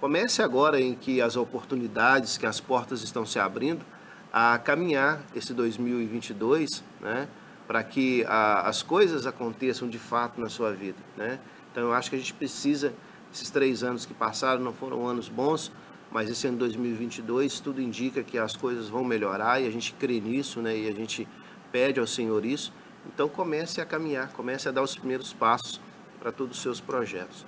Comece 0.00 0.42
agora 0.42 0.80
em 0.80 0.94
que 0.94 1.20
as 1.20 1.36
oportunidades, 1.36 2.36
que 2.36 2.46
as 2.46 2.60
portas 2.60 3.02
estão 3.02 3.24
se 3.24 3.38
abrindo, 3.38 3.84
a 4.32 4.58
caminhar 4.58 5.22
esse 5.34 5.54
2022, 5.54 6.82
né, 7.00 7.28
para 7.66 7.82
que 7.82 8.24
a, 8.26 8.68
as 8.68 8.82
coisas 8.82 9.26
aconteçam 9.26 9.88
de 9.88 9.98
fato 9.98 10.40
na 10.40 10.48
sua 10.48 10.72
vida, 10.72 10.98
né? 11.16 11.38
Então 11.70 11.84
eu 11.84 11.92
acho 11.92 12.10
que 12.10 12.16
a 12.16 12.18
gente 12.18 12.34
precisa, 12.34 12.92
esses 13.32 13.50
três 13.50 13.82
anos 13.82 14.06
que 14.06 14.14
passaram 14.14 14.62
não 14.62 14.72
foram 14.72 15.06
anos 15.06 15.28
bons, 15.28 15.70
mas 16.10 16.30
esse 16.30 16.46
ano 16.46 16.58
2022 16.58 17.60
tudo 17.60 17.80
indica 17.80 18.22
que 18.22 18.38
as 18.38 18.56
coisas 18.56 18.88
vão 18.88 19.04
melhorar 19.04 19.60
e 19.60 19.66
a 19.66 19.70
gente 19.70 19.92
crê 19.94 20.20
nisso, 20.20 20.60
né? 20.60 20.76
E 20.76 20.88
a 20.88 20.92
gente 20.92 21.28
pede 21.70 22.00
ao 22.00 22.06
Senhor 22.06 22.44
isso. 22.44 22.72
Então 23.06 23.28
comece 23.28 23.80
a 23.80 23.86
caminhar, 23.86 24.28
comece 24.32 24.68
a 24.68 24.72
dar 24.72 24.82
os 24.82 24.96
primeiros 24.96 25.32
passos 25.32 25.80
para 26.20 26.32
todos 26.32 26.56
os 26.56 26.62
seus 26.62 26.80
projetos. 26.80 27.46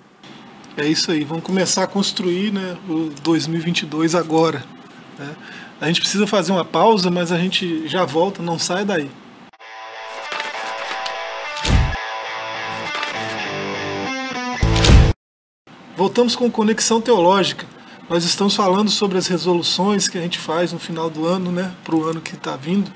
É 0.77 0.87
isso 0.87 1.11
aí, 1.11 1.23
vamos 1.23 1.43
começar 1.43 1.83
a 1.83 1.87
construir 1.87 2.53
né, 2.53 2.77
o 2.87 3.09
2022 3.21 4.15
agora. 4.15 4.63
Né? 5.19 5.35
A 5.81 5.87
gente 5.87 5.99
precisa 5.99 6.25
fazer 6.25 6.51
uma 6.51 6.63
pausa, 6.63 7.11
mas 7.11 7.31
a 7.31 7.37
gente 7.37 7.87
já 7.87 8.05
volta, 8.05 8.41
não 8.41 8.57
sai 8.57 8.85
daí. 8.85 9.09
Voltamos 16.01 16.35
com 16.35 16.49
Conexão 16.49 16.99
Teológica. 16.99 17.67
Nós 18.09 18.23
estamos 18.23 18.55
falando 18.55 18.89
sobre 18.89 19.19
as 19.19 19.27
resoluções 19.27 20.07
que 20.07 20.17
a 20.17 20.21
gente 20.21 20.39
faz 20.39 20.73
no 20.73 20.79
final 20.79 21.11
do 21.11 21.27
ano, 21.27 21.51
né, 21.51 21.71
para 21.83 21.95
o 21.95 22.03
ano 22.03 22.19
que 22.19 22.33
está 22.33 22.55
vindo. 22.55 22.91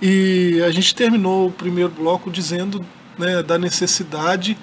E 0.00 0.62
a 0.64 0.70
gente 0.70 0.94
terminou 0.94 1.48
o 1.48 1.52
primeiro 1.52 1.90
bloco 1.90 2.30
dizendo 2.30 2.82
né, 3.18 3.42
da 3.42 3.58
necessidade 3.58 4.56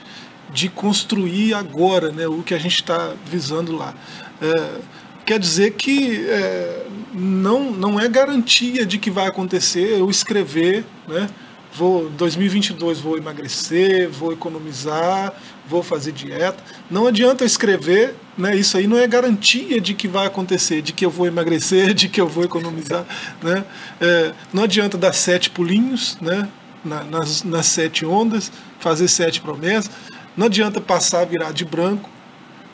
de 0.51 0.69
construir 0.69 1.53
agora 1.53 2.11
né, 2.11 2.25
o 2.25 2.41
que 2.41 2.55
a 2.55 2.57
gente 2.57 2.77
está 2.77 3.13
visando 3.27 3.77
lá. 3.77 3.93
É, 4.41 4.79
quer 5.23 5.37
dizer 5.37 5.73
que 5.73 6.25
é, 6.27 6.87
não, 7.13 7.71
não 7.71 7.99
é 7.99 8.09
garantia 8.09 8.87
de 8.87 8.97
que 8.97 9.11
vai 9.11 9.27
acontecer 9.27 9.99
eu 9.99 10.09
escrever, 10.09 10.83
né, 11.07 11.29
vou 11.75 12.09
2022 12.09 12.99
vou 12.99 13.17
emagrecer, 13.17 14.09
vou 14.09 14.31
economizar, 14.31 15.33
vou 15.67 15.81
fazer 15.81 16.11
dieta. 16.11 16.63
Não 16.89 17.07
adianta 17.07 17.43
eu 17.43 17.47
escrever, 17.47 18.15
né? 18.37 18.55
Isso 18.55 18.77
aí 18.77 18.87
não 18.87 18.97
é 18.97 19.07
garantia 19.07 19.81
de 19.81 19.93
que 19.93 20.07
vai 20.07 20.27
acontecer, 20.27 20.81
de 20.81 20.93
que 20.93 21.05
eu 21.05 21.09
vou 21.09 21.27
emagrecer, 21.27 21.93
de 21.95 22.07
que 22.07 22.21
eu 22.21 22.27
vou 22.27 22.43
economizar, 22.43 23.05
né? 23.41 23.65
É, 23.99 24.33
não 24.53 24.63
adianta 24.63 24.97
dar 24.97 25.13
sete 25.13 25.49
pulinhos, 25.49 26.17
né? 26.21 26.47
Na, 26.83 27.03
nas, 27.03 27.43
nas 27.43 27.67
sete 27.67 28.05
ondas, 28.05 28.51
fazer 28.79 29.07
sete 29.07 29.39
promessas. 29.39 29.89
Não 30.35 30.47
adianta 30.47 30.81
passar 30.81 31.25
virar 31.25 31.53
de 31.53 31.63
branco. 31.63 32.09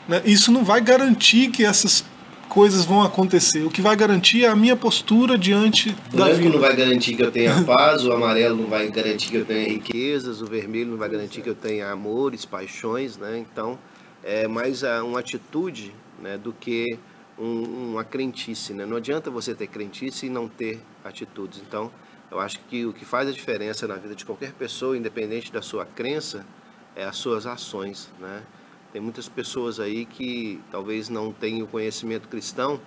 Né? 0.08 0.20
Isso 0.24 0.50
não 0.50 0.64
vai 0.64 0.80
garantir 0.80 1.50
que 1.50 1.64
essas 1.64 2.04
coisas 2.50 2.84
vão 2.84 3.02
acontecer. 3.02 3.62
O 3.64 3.70
que 3.70 3.80
vai 3.80 3.94
garantir 3.96 4.44
é 4.44 4.48
a 4.48 4.56
minha 4.56 4.76
postura 4.76 5.38
diante 5.38 5.96
O 6.12 6.16
da 6.16 6.24
branco 6.26 6.36
vida. 6.40 6.50
não 6.50 6.58
vai 6.60 6.76
garantir 6.76 7.14
que 7.16 7.22
eu 7.22 7.30
tenha 7.30 7.54
paz, 7.64 8.04
o 8.04 8.12
amarelo 8.12 8.56
não 8.62 8.66
vai 8.68 8.88
garantir 8.90 9.30
que 9.30 9.36
eu 9.36 9.44
tenha 9.46 9.68
riquezas, 9.68 10.42
o 10.42 10.46
vermelho 10.46 10.90
não 10.90 10.98
vai 10.98 11.08
garantir 11.08 11.40
que 11.40 11.48
eu 11.48 11.54
tenha 11.54 11.90
amores, 11.90 12.44
paixões, 12.44 13.16
né? 13.16 13.38
Então, 13.38 13.78
é 14.22 14.46
mais 14.48 14.82
uma 14.82 15.20
atitude 15.20 15.94
né, 16.20 16.36
do 16.36 16.52
que 16.52 16.98
um- 17.38 17.92
uma 17.92 18.04
crentice, 18.04 18.74
né? 18.74 18.84
Não 18.84 18.96
adianta 18.98 19.30
você 19.30 19.54
ter 19.54 19.68
crentice 19.68 20.26
e 20.26 20.28
não 20.28 20.46
ter 20.48 20.80
atitudes. 21.04 21.62
Então, 21.66 21.90
eu 22.30 22.38
acho 22.40 22.58
que 22.68 22.84
o 22.84 22.92
que 22.92 23.04
faz 23.04 23.28
a 23.28 23.32
diferença 23.32 23.86
na 23.88 23.94
vida 23.94 24.14
de 24.14 24.24
qualquer 24.26 24.52
pessoa, 24.52 24.96
independente 24.96 25.50
da 25.52 25.62
sua 25.62 25.86
crença, 25.86 26.44
é 26.96 27.04
as 27.04 27.16
suas 27.16 27.46
ações, 27.46 28.10
né? 28.20 28.42
Tem 28.92 29.00
muitas 29.00 29.28
pessoas 29.28 29.78
aí 29.78 30.04
que 30.04 30.60
talvez 30.70 31.08
não 31.08 31.32
tenham 31.32 31.66
conhecimento 31.66 32.28
cristão, 32.28 32.80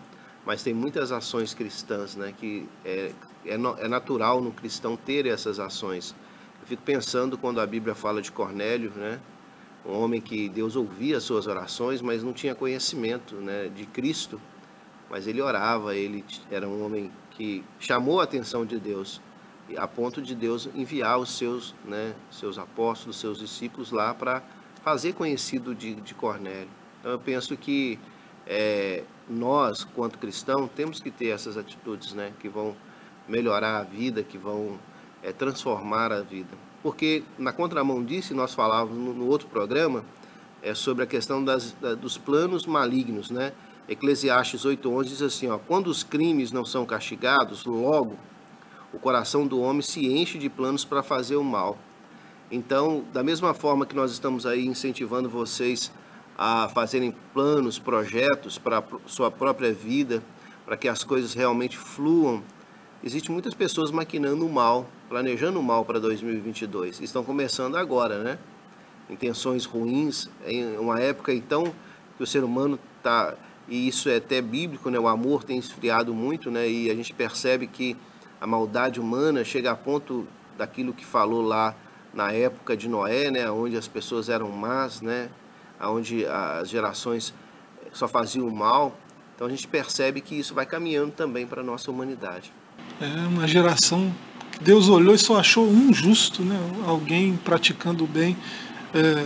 mas 0.46 0.62
tem 0.62 0.74
muitas 0.74 1.14
ações 1.14 1.54
cristãs, 1.54 2.16
né? 2.16 2.34
Que 2.38 2.68
é, 2.84 3.12
é, 3.46 3.54
é 3.54 3.88
natural 3.88 4.42
no 4.42 4.52
cristão 4.52 4.98
ter 4.98 5.26
essas 5.26 5.60
ações. 5.60 6.14
Eu 6.62 6.68
fico 6.68 6.84
pensando 6.84 7.38
quando 7.38 7.62
a 7.62 7.66
Bíblia 7.66 7.96
fala 7.96 8.22
de 8.22 8.32
Cornélio, 8.32 8.92
né? 8.96 9.20
Um 9.86 9.94
homem 9.94 10.20
que 10.20 10.50
Deus 10.50 10.76
ouvia 10.76 11.18
as 11.18 11.24
suas 11.24 11.48
orações, 11.48 12.02
mas 12.02 12.22
não 12.22 12.34
tinha 12.34 12.54
conhecimento, 12.54 13.36
né? 13.36 13.72
De 13.74 13.86
Cristo, 13.86 14.42
mas 15.10 15.26
ele 15.26 15.42
orava, 15.42 15.96
ele 15.96 16.26
era 16.52 16.68
um 16.68 16.86
homem 16.86 17.12
que 17.32 17.64
chamou 17.80 18.20
a 18.20 18.26
atenção 18.26 18.66
de 18.66 18.78
Deus, 18.78 19.22
a 19.78 19.88
ponto 19.88 20.22
de 20.22 20.36
Deus 20.36 20.68
enviar 20.76 21.18
os 21.18 21.38
seus, 21.38 21.74
né? 21.86 22.14
Seus 22.30 22.58
apóstolos, 22.58 23.16
seus 23.16 23.40
discípulos 23.40 23.90
lá 23.92 24.14
para 24.14 24.44
fazer 24.84 25.14
conhecido 25.14 25.74
de, 25.74 25.96
de 25.96 26.14
Cornélio. 26.14 26.70
Então 27.00 27.12
eu 27.12 27.20
penso 27.20 27.56
que 27.56 27.98
é, 28.46 29.04
nós, 29.30 29.84
quanto 29.84 30.18
cristãos, 30.18 30.70
temos 30.76 31.00
que 31.00 31.10
ter 31.10 31.28
essas 31.28 31.58
atitudes, 31.58 32.14
né, 32.14 32.34
que 32.40 32.50
vão 32.50 32.76
melhorar 33.28 33.80
a 33.80 33.84
vida, 33.84 34.24
que 34.24 34.38
vão 34.38 34.78
é, 35.22 35.32
transformar 35.32 36.12
a 36.12 36.22
vida. 36.22 36.56
Porque 36.82 37.24
na 37.38 37.54
contramão 37.54 38.04
disso, 38.04 38.36
nós 38.36 38.54
falávamos 38.54 38.98
no, 38.98 39.14
no 39.14 39.28
outro 39.28 39.48
programa, 39.48 40.04
é 40.62 40.74
sobre 40.74 41.04
a 41.04 41.08
questão 41.08 41.44
das, 41.44 41.72
da, 41.74 41.96
dos 41.96 42.18
planos 42.18 42.66
malignos, 42.66 43.30
né? 43.30 43.54
Eclesiastes 43.88 44.66
8:11 44.66 45.04
diz 45.04 45.22
assim, 45.22 45.50
ó, 45.50 45.58
quando 45.58 45.88
os 45.88 46.04
crimes 46.04 46.52
não 46.52 46.64
são 46.64 46.86
castigados, 46.86 47.66
logo 47.66 48.16
o 48.94 49.00
coração 49.00 49.46
do 49.46 49.60
homem 49.60 49.82
se 49.82 50.06
enche 50.06 50.38
de 50.38 50.50
planos 50.50 50.86
para 50.86 51.04
fazer 51.04 51.36
o 51.36 51.44
mal. 51.44 51.78
Então, 52.52 53.04
da 53.12 53.24
mesma 53.24 53.54
forma 53.54 53.86
que 53.86 53.96
nós 53.96 54.12
estamos 54.12 54.46
aí 54.46 54.66
incentivando 54.66 55.30
vocês 55.30 55.92
a 56.38 56.68
fazerem 56.70 57.14
planos, 57.34 57.80
projetos 57.80 58.58
para 58.58 58.80
a 58.80 58.84
sua 59.06 59.32
própria 59.32 59.74
vida, 59.74 60.24
para 60.66 60.78
que 60.78 60.88
as 60.88 61.04
coisas 61.04 61.34
realmente 61.34 61.78
fluam, 61.78 62.44
existem 63.04 63.32
muitas 63.32 63.54
pessoas 63.54 63.92
maquinando 63.92 64.46
o 64.46 64.52
mal, 64.52 64.88
planejando 65.10 65.60
o 65.60 65.64
mal 65.64 65.86
para 65.86 66.00
2022. 66.00 67.02
Estão 67.02 67.24
começando 67.24 67.76
agora, 67.76 68.24
né? 68.24 68.40
Intenções 69.10 69.66
ruins, 69.66 70.30
em 70.46 70.78
uma 70.78 71.00
época 71.00 71.34
então 71.34 71.74
que 72.18 72.24
o 72.24 72.28
ser 72.28 72.44
humano 72.44 72.80
está 72.98 73.36
e 73.68 73.88
isso 73.88 74.10
é 74.10 74.18
até 74.18 74.42
bíblico, 74.42 74.90
né? 74.90 75.00
O 75.00 75.08
amor 75.08 75.44
tem 75.44 75.58
esfriado 75.58 76.14
muito, 76.14 76.52
né? 76.52 76.70
E 76.70 76.90
a 76.90 76.96
gente 76.96 77.14
percebe 77.14 77.68
que 77.68 77.96
a 78.40 78.48
maldade 78.48 79.00
humana 79.00 79.44
chega 79.44 79.72
a 79.72 79.76
ponto 79.76 80.28
daquilo 80.58 80.94
que 80.94 81.06
falou 81.06 81.42
lá 81.42 81.76
na 82.14 82.32
época 82.32 82.78
de 82.78 82.88
Noé, 82.88 83.32
né, 83.32 83.50
onde 83.50 83.76
as 83.76 83.88
pessoas 83.88 84.30
eram 84.30 84.50
más, 84.52 85.02
né, 85.02 85.30
onde 85.82 86.26
as 86.26 86.70
gerações 86.70 87.34
só 87.92 88.08
faziam 88.08 88.50
mal. 88.50 88.98
Então 89.36 89.48
a 89.48 89.50
gente 89.50 89.68
percebe 89.68 90.22
que 90.22 90.36
isso 90.36 90.54
vai 90.54 90.66
caminhando 90.66 91.12
também 91.12 91.46
para 91.46 91.62
a 91.62 91.64
nossa 91.64 91.90
humanidade. 91.90 92.54
É 93.02 93.28
uma 93.28 93.48
geração 93.48 94.14
que 94.52 94.64
Deus 94.64 94.88
olhou 94.88 95.16
e 95.16 95.18
só 95.18 95.40
achou 95.40 95.68
um 95.68 95.94
justo, 95.94 96.44
né? 96.44 96.60
alguém 96.86 97.36
praticando 97.38 98.04
o 98.04 98.08
bem. 98.08 98.38
É, 98.94 99.26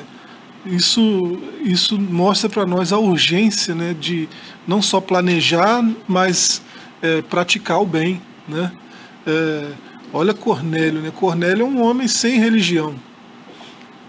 isso, 0.65 1.39
isso 1.62 2.00
mostra 2.00 2.50
para 2.50 2.65
nós 2.65 2.93
a 2.93 2.97
urgência 2.97 3.76
né? 3.76 3.93
de 3.93 4.28
não 4.65 4.82
só 4.82 5.02
planejar, 5.02 5.84
mas 6.08 6.62
é, 7.02 7.21
praticar 7.21 7.82
o 7.82 7.86
bem. 7.86 8.21
Né? 8.47 8.71
É, 9.26 9.71
olha 10.13 10.34
Cornélio, 10.34 11.02
né? 11.02 11.12
Cornélio 11.15 11.65
é 11.65 11.70
um 11.70 11.82
homem 11.82 12.08
sem 12.08 12.39
religião. 12.39 12.96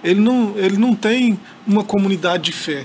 Ele 0.03 0.21
não, 0.21 0.55
ele 0.57 0.77
não 0.77 0.95
tem 0.95 1.39
uma 1.67 1.83
comunidade 1.83 2.45
de 2.45 2.53
fé, 2.53 2.85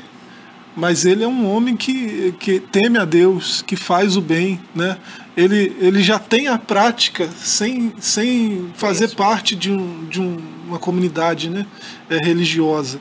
mas 0.75 1.05
ele 1.05 1.23
é 1.23 1.27
um 1.27 1.47
homem 1.47 1.75
que, 1.75 2.33
que 2.39 2.59
teme 2.59 2.97
a 2.97 3.05
Deus, 3.05 3.61
que 3.61 3.75
faz 3.75 4.17
o 4.17 4.21
bem, 4.21 4.59
né? 4.73 4.97
Ele, 5.35 5.75
ele 5.79 6.01
já 6.01 6.19
tem 6.19 6.47
a 6.47 6.57
prática 6.57 7.27
sem, 7.35 7.93
sem 7.99 8.69
fazer 8.75 9.05
Isso. 9.05 9.15
parte 9.15 9.55
de, 9.55 9.71
um, 9.71 10.05
de 10.05 10.21
um, 10.21 10.37
uma 10.67 10.79
comunidade 10.79 11.49
né? 11.49 11.65
é, 12.09 12.17
religiosa. 12.23 12.99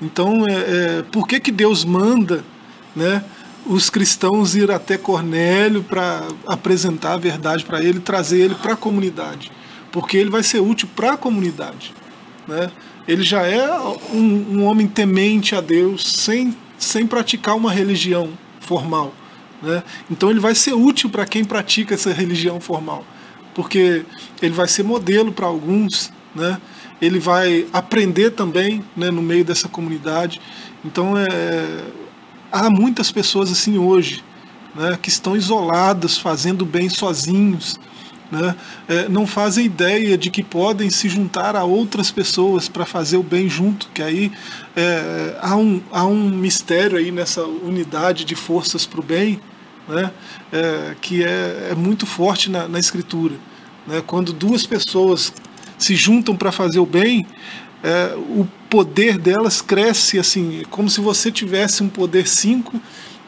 Então, 0.00 0.44
é, 0.48 0.52
é, 0.52 1.04
por 1.10 1.26
que, 1.26 1.40
que 1.40 1.52
Deus 1.52 1.84
manda 1.84 2.44
né, 2.94 3.22
os 3.68 3.90
cristãos 3.90 4.54
ir 4.54 4.70
até 4.70 4.96
Cornélio 4.96 5.82
para 5.82 6.26
apresentar 6.46 7.14
a 7.14 7.18
verdade 7.18 7.64
para 7.64 7.82
ele, 7.82 8.00
trazer 8.00 8.40
ele 8.40 8.54
para 8.54 8.74
a 8.74 8.76
comunidade? 8.76 9.50
Porque 9.90 10.16
ele 10.16 10.30
vai 10.30 10.42
ser 10.42 10.60
útil 10.60 10.88
para 10.94 11.12
a 11.12 11.16
comunidade. 11.16 11.92
Né? 12.46 12.70
Ele 13.06 13.22
já 13.22 13.42
é 13.46 13.70
um, 14.12 14.58
um 14.58 14.64
homem 14.64 14.86
temente 14.86 15.54
a 15.54 15.60
Deus, 15.60 16.04
sem, 16.04 16.56
sem 16.78 17.06
praticar 17.06 17.56
uma 17.56 17.72
religião 17.72 18.30
formal. 18.60 19.12
Né? 19.62 19.82
Então 20.10 20.30
ele 20.30 20.40
vai 20.40 20.54
ser 20.54 20.74
útil 20.74 21.08
para 21.10 21.24
quem 21.24 21.44
pratica 21.44 21.94
essa 21.94 22.12
religião 22.12 22.60
formal, 22.60 23.04
porque 23.54 24.04
ele 24.42 24.54
vai 24.54 24.68
ser 24.68 24.82
modelo 24.82 25.32
para 25.32 25.46
alguns, 25.46 26.12
né? 26.34 26.60
ele 27.00 27.18
vai 27.18 27.66
aprender 27.72 28.30
também 28.30 28.84
né, 28.96 29.10
no 29.10 29.22
meio 29.22 29.44
dessa 29.44 29.68
comunidade. 29.68 30.40
Então 30.84 31.16
é, 31.16 31.26
há 32.50 32.70
muitas 32.70 33.10
pessoas 33.10 33.50
assim 33.50 33.78
hoje 33.78 34.22
né, 34.74 34.98
que 35.00 35.08
estão 35.08 35.36
isoladas, 35.36 36.18
fazendo 36.18 36.64
bem 36.64 36.88
sozinhos, 36.88 37.78
né, 38.30 38.54
é, 38.88 39.08
não 39.08 39.26
fazem 39.26 39.64
ideia 39.64 40.18
de 40.18 40.30
que 40.30 40.42
podem 40.42 40.90
se 40.90 41.08
juntar 41.08 41.56
a 41.56 41.64
outras 41.64 42.10
pessoas 42.10 42.68
para 42.68 42.84
fazer 42.84 43.16
o 43.16 43.22
bem 43.22 43.48
junto, 43.48 43.88
que 43.94 44.02
aí 44.02 44.32
é, 44.74 45.38
há, 45.40 45.56
um, 45.56 45.80
há 45.90 46.04
um 46.04 46.28
mistério 46.28 46.98
aí 46.98 47.10
nessa 47.10 47.42
unidade 47.42 48.24
de 48.24 48.34
forças 48.34 48.84
para 48.84 49.00
o 49.00 49.02
bem, 49.02 49.40
né, 49.88 50.10
é, 50.52 50.96
que 51.00 51.24
é, 51.24 51.68
é 51.70 51.74
muito 51.74 52.04
forte 52.04 52.50
na, 52.50 52.68
na 52.68 52.78
Escritura. 52.78 53.34
Né, 53.86 54.02
quando 54.06 54.32
duas 54.32 54.66
pessoas 54.66 55.32
se 55.78 55.94
juntam 55.94 56.36
para 56.36 56.50
fazer 56.50 56.80
o 56.80 56.86
bem, 56.86 57.26
é, 57.82 58.14
o 58.16 58.46
poder 58.68 59.18
delas 59.18 59.60
cresce 59.60 60.18
assim, 60.18 60.62
como 60.70 60.88
se 60.88 61.00
você 61.00 61.30
tivesse 61.30 61.82
um 61.82 61.88
poder 61.88 62.26
5 62.26 62.80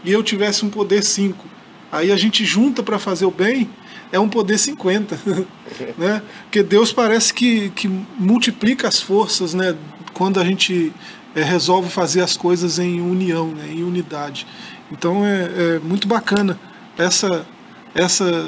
e 0.04 0.12
eu 0.12 0.22
tivesse 0.22 0.64
um 0.64 0.70
poder 0.70 1.02
5. 1.02 1.46
Aí 1.90 2.12
a 2.12 2.16
gente 2.16 2.44
junta 2.44 2.82
para 2.82 2.98
fazer 2.98 3.24
o 3.24 3.30
bem, 3.30 3.68
é 4.12 4.18
um 4.18 4.28
poder 4.28 4.58
50. 4.58 5.18
né? 5.96 6.22
Porque 6.42 6.62
Deus 6.62 6.92
parece 6.92 7.32
que, 7.32 7.70
que 7.70 7.88
multiplica 7.88 8.88
as 8.88 9.00
forças 9.00 9.54
né? 9.54 9.76
quando 10.12 10.40
a 10.40 10.44
gente 10.44 10.92
é, 11.34 11.42
resolve 11.42 11.88
fazer 11.88 12.22
as 12.22 12.36
coisas 12.36 12.78
em 12.78 13.00
união, 13.00 13.48
né? 13.48 13.68
em 13.70 13.82
unidade. 13.82 14.46
Então 14.90 15.24
é, 15.24 15.76
é 15.76 15.78
muito 15.78 16.08
bacana 16.08 16.58
essa, 16.96 17.46
essa 17.94 18.46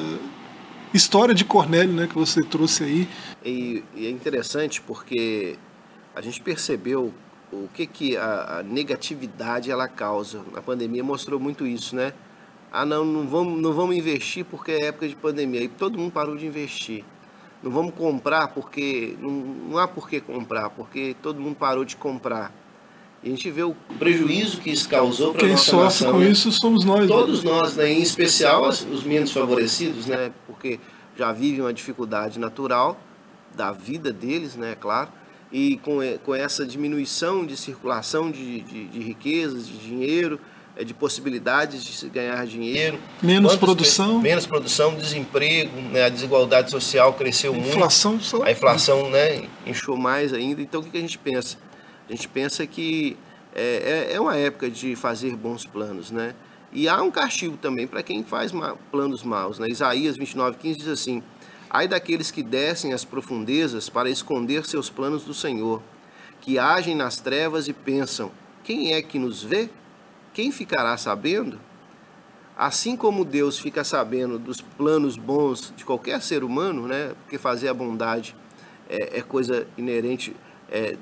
história 0.92 1.35
de 1.35 1.44
Cornélio 1.44 1.92
né, 1.92 2.07
que 2.07 2.14
você 2.14 2.40
trouxe 2.42 2.85
aí. 2.85 3.09
E, 3.44 3.85
e 3.94 4.07
é 4.07 4.11
interessante 4.11 4.81
porque 4.81 5.57
a 6.14 6.20
gente 6.20 6.40
percebeu 6.40 7.12
o 7.53 7.68
que, 7.73 7.87
que 7.87 8.16
a, 8.16 8.59
a, 8.59 8.62
negatividade 8.62 9.70
ela 9.70 9.88
causa. 9.88 10.42
A 10.55 10.62
pandemia 10.62 11.03
mostrou 11.03 11.40
muito 11.40 11.66
isso, 11.66 11.96
né? 11.96 12.12
Ah, 12.73 12.85
não, 12.85 13.05
não 13.05 13.27
vamos, 13.27 13.61
não 13.61 13.73
vamos 13.73 13.96
investir 13.96 14.44
porque 14.44 14.73
é 14.73 14.87
época 14.87 15.09
de 15.09 15.16
pandemia. 15.16 15.62
E 15.62 15.68
todo 15.68 15.99
mundo 15.99 16.12
parou 16.12 16.37
de 16.37 16.46
investir. 16.46 17.05
Não 17.62 17.70
vamos 17.70 17.94
comprar 17.94 18.49
porque. 18.49 19.16
Não, 19.20 19.31
não 19.31 19.79
há 19.79 19.88
por 19.88 20.09
que 20.09 20.20
comprar, 20.20 20.70
porque 20.70 21.16
todo 21.20 21.40
mundo 21.40 21.57
parou 21.57 21.85
de 21.85 21.96
comprar. 21.96 22.53
E 23.23 23.29
a 23.29 23.31
gente 23.31 23.51
vê 23.51 23.62
o 23.62 23.75
prejuízo 23.99 24.61
que 24.61 24.70
isso 24.70 24.88
causou 24.88 25.35
para 25.35 25.46
Quem 25.46 25.57
sofre 25.57 26.07
com 26.07 26.18
né? 26.18 26.31
isso 26.31 26.51
somos 26.53 26.85
nós. 26.85 27.01
Né? 27.01 27.07
Todos 27.09 27.42
nós, 27.42 27.77
né? 27.77 27.90
em 27.90 28.01
especial 28.01 28.66
os 28.66 29.05
menos 29.05 29.31
favorecidos, 29.31 30.07
né? 30.07 30.33
porque 30.46 30.81
já 31.16 31.31
vivem 31.31 31.61
uma 31.61 31.73
dificuldade 31.73 32.38
natural 32.38 32.99
da 33.55 33.73
vida 33.73 34.11
deles, 34.11 34.57
né? 34.57 34.75
claro 34.75 35.11
e 35.53 35.77
com, 35.79 35.99
com 36.25 36.35
essa 36.35 36.67
diminuição 36.67 37.45
de 37.45 37.57
circulação 37.57 38.31
de, 38.31 38.61
de, 38.61 38.87
de 38.87 38.99
riquezas, 39.01 39.67
de 39.67 39.79
dinheiro, 39.79 40.41
é, 40.77 40.85
de 40.85 40.95
possibilidades 40.95 41.85
de 41.85 41.93
se 41.93 42.09
ganhar 42.09 42.47
dinheiro. 42.47 42.99
Menos 43.21 43.57
produção. 43.57 44.21
Menos 44.21 44.47
produção, 44.47 44.95
desemprego, 44.95 45.81
né, 45.93 46.05
a 46.05 46.09
desigualdade 46.09 46.71
social 46.71 47.13
cresceu 47.15 47.55
inflação 47.55 48.13
muito. 48.13 48.25
Só... 48.25 48.43
A 48.43 48.51
inflação 48.51 49.11
né, 49.11 49.49
inchou 49.67 49.97
mais 49.97 50.33
ainda. 50.33 50.63
Então 50.63 50.81
o 50.81 50.85
que 50.85 50.97
a 50.97 51.01
gente 51.01 51.19
pensa? 51.19 51.59
A 52.09 52.13
gente 52.13 52.29
pensa 52.29 52.67
que 52.67 53.17
é, 53.55 54.09
é, 54.11 54.15
é 54.15 54.21
uma 54.21 54.37
época 54.37 54.71
de 54.71 54.95
fazer 54.95 55.35
bons 55.37 55.67
planos, 55.67 56.11
né? 56.11 56.35
E 56.73 56.89
há 56.89 57.03
um 57.03 57.11
castigo 57.11 57.57
também 57.57 57.87
para 57.87 58.03
quem 58.03 58.23
faz 58.23 58.53
planos 58.93 59.25
maus. 59.25 59.59
Né? 59.59 59.67
Isaías 59.69 60.17
29,15 60.17 60.77
diz 60.77 60.89
assim: 60.89 61.23
Ai 61.72 61.87
daqueles 61.87 62.33
que 62.33 62.42
descem 62.42 62.92
às 62.92 63.04
profundezas 63.04 63.88
para 63.88 64.11
esconder 64.11 64.66
seus 64.66 64.90
planos 64.90 65.22
do 65.22 65.33
Senhor, 65.33 65.80
que 66.40 66.59
agem 66.59 66.96
nas 66.96 67.20
trevas 67.20 67.68
e 67.68 67.72
pensam: 67.72 68.33
quem 68.64 68.92
é 68.92 69.00
que 69.00 69.20
nos 69.20 69.44
vê? 69.44 69.70
Quem 70.35 70.50
ficará 70.50 70.96
sabendo? 70.96 71.61
Assim 72.56 72.96
como 72.96 73.24
Deus 73.24 73.56
fica 73.56 73.85
sabendo 73.85 74.37
dos 74.37 74.61
planos 74.61 75.16
bons 75.16 75.72
de 75.76 75.85
qualquer 75.85 76.20
ser 76.20 76.42
humano, 76.42 76.88
né? 76.88 77.14
Porque 77.22 77.38
fazer 77.38 77.68
a 77.68 77.74
bondade 77.74 78.35
é, 78.88 79.18
é 79.18 79.22
coisa 79.22 79.64
inerente, 79.78 80.35
é, 80.68 80.96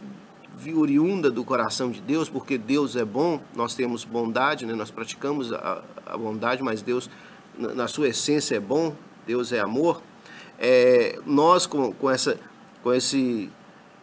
oriunda 0.76 1.30
do 1.30 1.44
coração 1.44 1.90
de 1.90 2.02
Deus, 2.02 2.28
porque 2.28 2.58
Deus 2.58 2.94
é 2.94 3.06
bom, 3.06 3.40
nós 3.56 3.74
temos 3.74 4.04
bondade, 4.04 4.66
né? 4.66 4.74
nós 4.74 4.90
praticamos 4.90 5.50
a, 5.52 5.82
a 6.04 6.16
bondade, 6.16 6.62
mas 6.62 6.82
Deus, 6.82 7.08
na 7.56 7.88
sua 7.88 8.08
essência, 8.08 8.56
é 8.56 8.60
bom, 8.60 8.94
Deus 9.26 9.52
é 9.52 9.60
amor 9.60 10.02
é, 10.58 11.18
nós 11.24 11.66
com, 11.66 11.92
com, 11.92 12.10
essa, 12.10 12.38
com 12.82 12.92
esse 12.92 13.50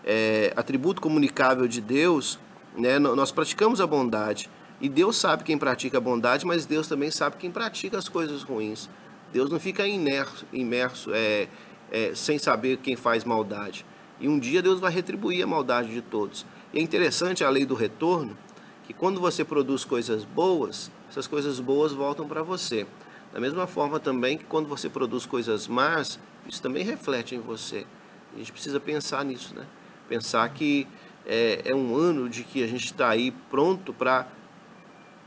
é, 0.04 0.54
atributo 0.56 1.02
comunicável 1.02 1.68
de 1.68 1.82
Deus, 1.82 2.40
né, 2.78 3.00
nós 3.00 3.32
praticamos 3.32 3.82
a 3.82 3.88
bondade. 3.88 4.50
E 4.80 4.90
Deus 4.90 5.16
sabe 5.18 5.44
quem 5.44 5.58
pratica 5.58 5.98
a 5.98 6.02
bondade, 6.02 6.46
mas 6.46 6.66
Deus 6.66 6.88
também 6.88 7.10
sabe 7.10 7.38
quem 7.38 7.50
pratica 7.50 7.98
as 7.98 8.10
coisas 8.10 8.44
ruins. 8.44 8.90
Deus 9.32 9.50
não 9.50 9.60
fica 9.60 9.88
imerso, 9.88 10.46
imerso 10.52 11.12
é, 11.14 11.48
é, 11.92 12.14
sem 12.14 12.38
saber 12.38 12.78
quem 12.78 12.96
faz 12.96 13.24
maldade. 13.24 13.86
E 14.20 14.28
um 14.28 14.40
dia 14.40 14.62
Deus 14.62 14.80
vai 14.80 14.92
retribuir 14.92 15.44
a 15.44 15.48
maldade 15.48 15.92
de 15.92 16.02
todos. 16.02 16.46
E 16.74 16.80
é 16.80 16.82
interessante 16.82 17.44
a 17.44 17.50
lei 17.50 17.66
do 17.66 17.76
retorno, 17.76 18.38
que 18.86 18.94
quando 18.94 19.20
você 19.20 19.44
produz 19.44 19.84
coisas 19.84 20.24
boas, 20.24 20.92
essas 21.10 21.28
coisas 21.28 21.60
boas 21.60 21.92
voltam 21.92 22.28
para 22.28 22.44
você. 22.44 22.86
Da 23.34 23.40
mesma 23.40 23.68
forma 23.68 24.00
também 24.00 24.38
que 24.38 24.46
quando 24.46 24.68
você 24.68 24.88
produz 24.90 25.26
coisas 25.26 25.68
más, 25.68 26.20
isso 26.48 26.62
também 26.62 26.84
reflete 26.84 27.36
em 27.36 27.40
você. 27.40 27.86
A 28.34 28.38
gente 28.38 28.52
precisa 28.52 28.80
pensar 28.80 29.24
nisso, 29.24 29.56
né? 29.56 29.66
Pensar 30.08 30.48
que 30.50 30.88
é, 31.26 31.62
é 31.66 31.76
um 31.76 31.96
ano 31.96 32.30
de 32.30 32.44
que 32.44 32.64
a 32.64 32.68
gente 32.68 32.86
está 32.86 33.10
aí 33.10 33.32
pronto 33.50 33.94
para 33.94 34.28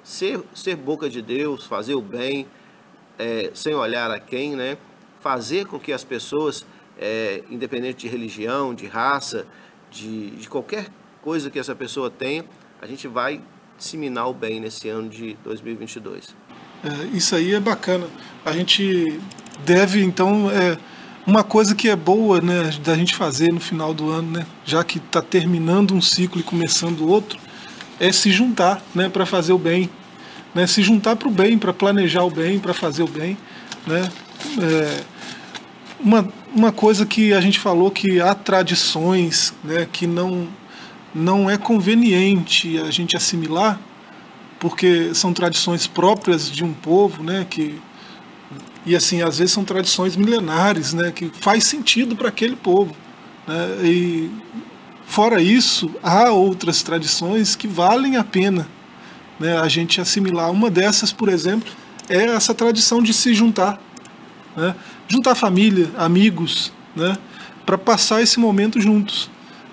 ser, 0.02 0.40
ser 0.54 0.76
boca 0.76 1.08
de 1.08 1.20
Deus, 1.20 1.66
fazer 1.66 1.94
o 1.94 2.00
bem, 2.00 2.46
é, 3.18 3.50
sem 3.54 3.74
olhar 3.74 4.10
a 4.10 4.20
quem, 4.20 4.54
né? 4.54 4.78
Fazer 5.20 5.66
com 5.66 5.78
que 5.78 5.92
as 5.92 6.04
pessoas, 6.04 6.64
é, 6.98 7.42
independente 7.50 8.06
de 8.06 8.08
religião, 8.08 8.74
de 8.74 8.86
raça, 8.86 9.46
de, 9.90 10.30
de 10.30 10.48
qualquer 10.48 10.88
coisa 11.22 11.50
que 11.50 11.58
essa 11.58 11.74
pessoa 11.74 12.10
tenha, 12.10 12.44
a 12.80 12.86
gente 12.86 13.08
vai 13.08 13.40
disseminar 13.76 14.28
o 14.28 14.34
bem 14.34 14.60
nesse 14.60 14.88
ano 14.88 15.08
de 15.08 15.36
2022. 15.44 16.34
É, 16.84 17.16
isso 17.16 17.34
aí 17.34 17.54
é 17.54 17.60
bacana. 17.60 18.06
A 18.44 18.52
gente 18.52 19.20
deve, 19.64 20.02
então, 20.02 20.50
é, 20.50 20.78
uma 21.28 21.44
coisa 21.44 21.74
que 21.74 21.90
é 21.90 21.94
boa 21.94 22.40
né, 22.40 22.70
da 22.82 22.96
gente 22.96 23.14
fazer 23.14 23.52
no 23.52 23.60
final 23.60 23.92
do 23.92 24.08
ano, 24.08 24.30
né, 24.30 24.46
já 24.64 24.82
que 24.82 24.96
está 24.96 25.20
terminando 25.20 25.94
um 25.94 26.00
ciclo 26.00 26.40
e 26.40 26.42
começando 26.42 27.06
outro, 27.06 27.38
é 28.00 28.10
se 28.10 28.30
juntar 28.30 28.80
né, 28.94 29.10
para 29.10 29.26
fazer 29.26 29.52
o 29.52 29.58
bem. 29.58 29.90
Né, 30.54 30.66
se 30.66 30.82
juntar 30.82 31.16
para 31.16 31.28
o 31.28 31.30
bem, 31.30 31.58
para 31.58 31.70
planejar 31.70 32.24
o 32.24 32.30
bem, 32.30 32.58
para 32.58 32.72
fazer 32.72 33.02
o 33.02 33.06
bem. 33.06 33.36
Né. 33.86 34.10
É, 34.58 35.00
uma, 36.00 36.26
uma 36.54 36.72
coisa 36.72 37.04
que 37.04 37.34
a 37.34 37.42
gente 37.42 37.58
falou 37.58 37.90
que 37.90 38.22
há 38.22 38.34
tradições 38.34 39.52
né, 39.62 39.86
que 39.92 40.06
não, 40.06 40.48
não 41.14 41.50
é 41.50 41.58
conveniente 41.58 42.78
a 42.78 42.90
gente 42.90 43.14
assimilar, 43.14 43.78
porque 44.58 45.14
são 45.14 45.34
tradições 45.34 45.86
próprias 45.86 46.50
de 46.50 46.64
um 46.64 46.72
povo, 46.72 47.22
né, 47.22 47.46
que 47.50 47.78
e 48.88 48.96
assim, 48.96 49.20
às 49.20 49.38
vezes 49.38 49.52
são 49.52 49.64
tradições 49.64 50.16
milenares, 50.16 50.94
né, 50.94 51.12
que 51.12 51.30
faz 51.40 51.64
sentido 51.64 52.16
para 52.16 52.28
aquele 52.28 52.56
povo. 52.56 52.96
Né, 53.46 53.84
e 53.84 54.30
fora 55.06 55.42
isso, 55.42 55.90
há 56.02 56.30
outras 56.30 56.82
tradições 56.82 57.54
que 57.54 57.68
valem 57.68 58.16
a 58.16 58.24
pena 58.24 58.66
né, 59.38 59.58
a 59.58 59.68
gente 59.68 60.00
assimilar. 60.00 60.50
Uma 60.50 60.70
dessas, 60.70 61.12
por 61.12 61.28
exemplo, 61.28 61.70
é 62.08 62.24
essa 62.24 62.54
tradição 62.54 63.02
de 63.02 63.12
se 63.12 63.34
juntar. 63.34 63.78
Né, 64.56 64.74
juntar 65.06 65.34
família, 65.34 65.90
amigos, 65.96 66.72
né, 66.96 67.18
para 67.66 67.76
passar 67.76 68.22
esse 68.22 68.40
momento 68.40 68.80
juntos. 68.80 69.30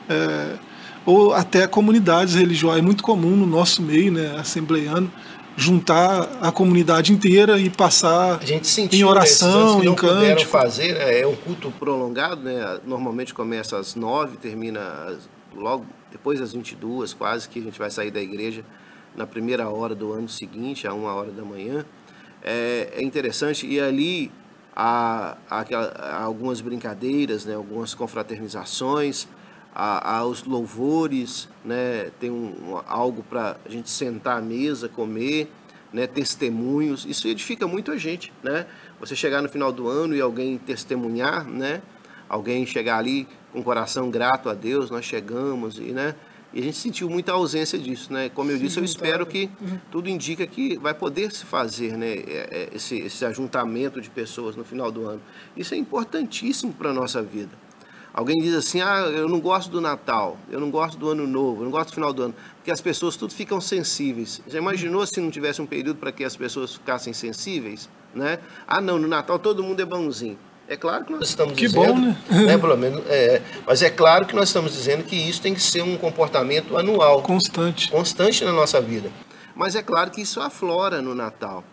É, 0.09 0.57
ou 1.05 1.33
até 1.33 1.67
comunidades 1.67 2.33
religiosas. 2.33 2.79
É 2.79 2.81
muito 2.81 3.03
comum 3.03 3.35
no 3.35 3.45
nosso 3.45 3.81
meio, 3.81 4.11
né, 4.11 4.35
assembleiano, 4.37 5.11
juntar 5.57 6.37
a 6.41 6.51
comunidade 6.51 7.13
inteira 7.13 7.57
e 7.59 7.69
passar 7.69 8.39
em 8.43 8.99
né, 8.99 9.05
oração, 9.05 9.83
em 9.83 9.95
canto. 9.95 10.45
fazer, 10.45 10.93
né, 10.93 11.21
é 11.21 11.27
um 11.27 11.35
culto 11.35 11.71
prolongado, 11.71 12.41
né? 12.41 12.79
Normalmente 12.85 13.33
começa 13.33 13.77
às 13.77 13.95
nove, 13.95 14.37
termina 14.37 15.17
logo 15.55 15.85
depois 16.11 16.39
das 16.39 16.53
22, 16.53 17.13
quase 17.13 17.47
que 17.47 17.59
a 17.59 17.61
gente 17.61 17.79
vai 17.79 17.89
sair 17.89 18.11
da 18.11 18.21
igreja 18.21 18.63
na 19.15 19.25
primeira 19.25 19.69
hora 19.69 19.95
do 19.95 20.11
ano 20.11 20.27
seguinte, 20.27 20.87
a 20.87 20.93
uma 20.93 21.13
hora 21.13 21.31
da 21.31 21.43
manhã. 21.43 21.85
É, 22.43 22.93
é 22.97 23.03
interessante 23.03 23.65
e 23.65 23.79
ali 23.79 24.31
há, 24.75 25.37
há, 25.49 25.65
há 25.97 26.23
algumas 26.23 26.59
brincadeiras, 26.59 27.45
né, 27.45 27.55
algumas 27.55 27.93
confraternizações, 27.93 29.27
aos 29.75 30.45
louvores, 30.45 31.49
né? 31.63 32.09
tem 32.17 32.31
um, 32.31 32.81
algo 32.87 33.21
para 33.23 33.57
a 33.65 33.69
gente 33.69 33.89
sentar 33.89 34.37
à 34.37 34.41
mesa, 34.41 34.87
comer, 34.87 35.51
né, 35.91 36.07
testemunhos. 36.07 37.05
Isso 37.05 37.27
edifica 37.27 37.67
muito 37.67 37.91
a 37.91 37.97
gente, 37.97 38.31
né? 38.41 38.65
Você 38.99 39.15
chegar 39.15 39.41
no 39.41 39.49
final 39.49 39.71
do 39.71 39.87
ano 39.87 40.15
e 40.15 40.21
alguém 40.21 40.57
testemunhar, 40.57 41.45
né? 41.45 41.81
Alguém 42.27 42.65
chegar 42.65 42.97
ali 42.97 43.27
com 43.51 43.59
o 43.59 43.63
coração 43.63 44.09
grato 44.09 44.49
a 44.49 44.53
Deus, 44.53 44.89
nós 44.89 45.05
chegamos 45.05 45.77
e, 45.77 45.91
né? 45.91 46.15
E 46.53 46.59
a 46.59 46.63
gente 46.63 46.77
sentiu 46.77 47.09
muita 47.09 47.33
ausência 47.33 47.77
disso, 47.77 48.13
né? 48.13 48.29
Como 48.29 48.49
eu 48.49 48.57
disse, 48.57 48.77
eu 48.77 48.83
espero 48.83 49.25
que 49.25 49.49
uhum. 49.59 49.77
tudo 49.91 50.09
indica 50.09 50.47
que 50.47 50.77
vai 50.77 50.93
poder 50.93 51.31
se 51.31 51.45
fazer, 51.45 51.97
né? 51.97 52.13
É, 52.13 52.47
é, 52.49 52.69
esse, 52.73 52.97
esse 52.97 53.25
ajuntamento 53.25 53.99
de 53.99 54.09
pessoas 54.09 54.55
no 54.55 54.63
final 54.63 54.89
do 54.89 55.05
ano. 55.05 55.21
Isso 55.55 55.73
é 55.73 55.77
importantíssimo 55.77 56.73
para 56.73 56.91
a 56.91 56.93
nossa 56.93 57.21
vida. 57.21 57.51
Alguém 58.15 58.41
diz 58.41 58.55
assim, 58.55 58.79
ah, 58.79 59.01
eu 59.13 59.27
não 59.27 59.41
gosto 59.41 59.69
do 59.69 59.81
Natal, 59.81 60.37
eu 60.49 60.57
não 60.57 60.71
gosto 60.71 60.97
do 60.97 61.09
Ano 61.09 61.27
Novo, 61.27 61.59
eu 61.59 61.65
não 61.65 61.71
gosto 61.71 61.89
do 61.89 61.95
final 61.95 62.13
do 62.13 62.23
ano, 62.23 62.35
porque 62.55 62.71
as 62.71 62.79
pessoas 62.79 63.17
tudo 63.17 63.33
ficam 63.33 63.59
sensíveis. 63.59 64.41
Já 64.47 64.57
imaginou 64.57 65.05
se 65.05 65.19
não 65.19 65.29
tivesse 65.29 65.61
um 65.61 65.65
período 65.65 65.97
para 65.97 66.13
que 66.13 66.23
as 66.23 66.33
pessoas 66.33 66.75
ficassem 66.75 67.11
sensíveis, 67.11 67.89
né? 68.13 68.39
Ah, 68.65 68.79
não, 68.79 68.97
no 68.97 69.05
Natal 69.05 69.37
todo 69.37 69.61
mundo 69.61 69.81
é 69.81 69.85
bonzinho. 69.85 70.39
É 70.65 70.77
claro 70.77 71.03
que 71.03 71.11
nós 71.11 71.27
estamos 71.27 71.55
que 71.55 71.67
dizendo. 71.67 71.93
Bom, 71.93 71.99
né? 71.99 72.15
né? 72.29 72.57
Pelo 72.57 72.77
menos, 72.77 73.03
é, 73.09 73.41
mas 73.67 73.81
é 73.81 73.89
claro 73.89 74.25
que 74.25 74.33
nós 74.33 74.47
estamos 74.47 74.71
dizendo 74.71 75.03
que 75.03 75.17
isso 75.17 75.41
tem 75.41 75.53
que 75.53 75.61
ser 75.61 75.81
um 75.81 75.97
comportamento 75.97 76.77
anual. 76.77 77.21
Constante. 77.21 77.91
Constante 77.91 78.45
na 78.45 78.53
nossa 78.53 78.79
vida. 78.79 79.11
Mas 79.53 79.75
é 79.75 79.83
claro 79.83 80.09
que 80.09 80.21
isso 80.21 80.39
aflora 80.39 81.01
no 81.01 81.13
Natal. 81.13 81.65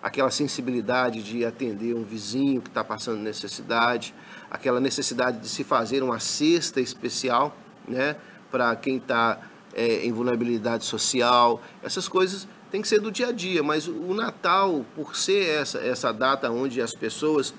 Aquela 0.00 0.30
sensibilidade 0.30 1.24
de 1.24 1.44
atender 1.44 1.92
um 1.92 2.04
vizinho 2.04 2.62
que 2.62 2.68
está 2.68 2.84
passando 2.84 3.18
necessidade, 3.18 4.14
aquela 4.50 4.80
necessidade 4.80 5.38
de 5.38 5.48
se 5.48 5.64
fazer 5.64 6.02
uma 6.02 6.18
cesta 6.18 6.80
especial 6.80 7.56
né, 7.86 8.16
para 8.50 8.74
quem 8.76 8.96
está 8.96 9.38
é, 9.74 10.06
em 10.06 10.12
vulnerabilidade 10.12 10.84
social. 10.84 11.62
Essas 11.82 12.08
coisas 12.08 12.48
têm 12.70 12.82
que 12.82 12.88
ser 12.88 13.00
do 13.00 13.10
dia 13.10 13.28
a 13.28 13.32
dia, 13.32 13.62
mas 13.62 13.86
o 13.86 14.14
Natal, 14.14 14.84
por 14.94 15.16
ser 15.16 15.48
essa, 15.48 15.78
essa 15.78 16.12
data 16.12 16.50
onde 16.50 16.80
as 16.80 16.94
pessoas 16.94 17.54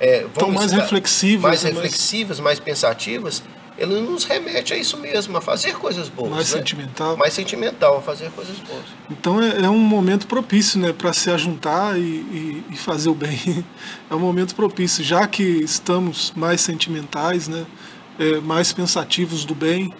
é, 0.00 0.24
Estão 0.24 0.50
mais 0.52 0.72
reflexivas. 0.72 1.42
Mais 1.42 1.62
reflexivas, 1.62 2.38
mais 2.38 2.60
pensativas, 2.60 3.42
ele 3.78 4.00
nos 4.00 4.24
remete 4.24 4.74
a 4.74 4.76
isso 4.76 4.96
mesmo, 4.98 5.36
a 5.36 5.40
fazer 5.40 5.74
coisas 5.74 6.08
boas. 6.08 6.30
Mais 6.30 6.52
né? 6.52 6.58
sentimental. 6.58 7.16
Mais 7.16 7.32
sentimental, 7.32 7.98
a 7.98 8.02
fazer 8.02 8.30
coisas 8.32 8.58
boas. 8.58 8.82
Então 9.08 9.40
é, 9.40 9.62
é 9.62 9.70
um 9.70 9.78
momento 9.78 10.26
propício 10.26 10.80
né, 10.80 10.92
para 10.92 11.12
se 11.12 11.30
ajuntar 11.30 11.96
e, 11.96 12.02
e, 12.02 12.64
e, 12.70 12.76
fazer 12.76 13.08
o 13.08 13.14
bem. 13.14 13.38
É 14.10 14.14
um 14.14 14.18
momento 14.18 14.54
propício, 14.54 15.04
já 15.04 15.26
que 15.26 15.42
estamos 15.42 16.32
mais 16.34 16.60
sentimentais, 16.60 17.46
né, 17.46 17.66
é, 18.18 18.40
mais 18.40 18.72
pensativos 18.72 19.44
do 19.44 19.54
bem. 19.54 19.92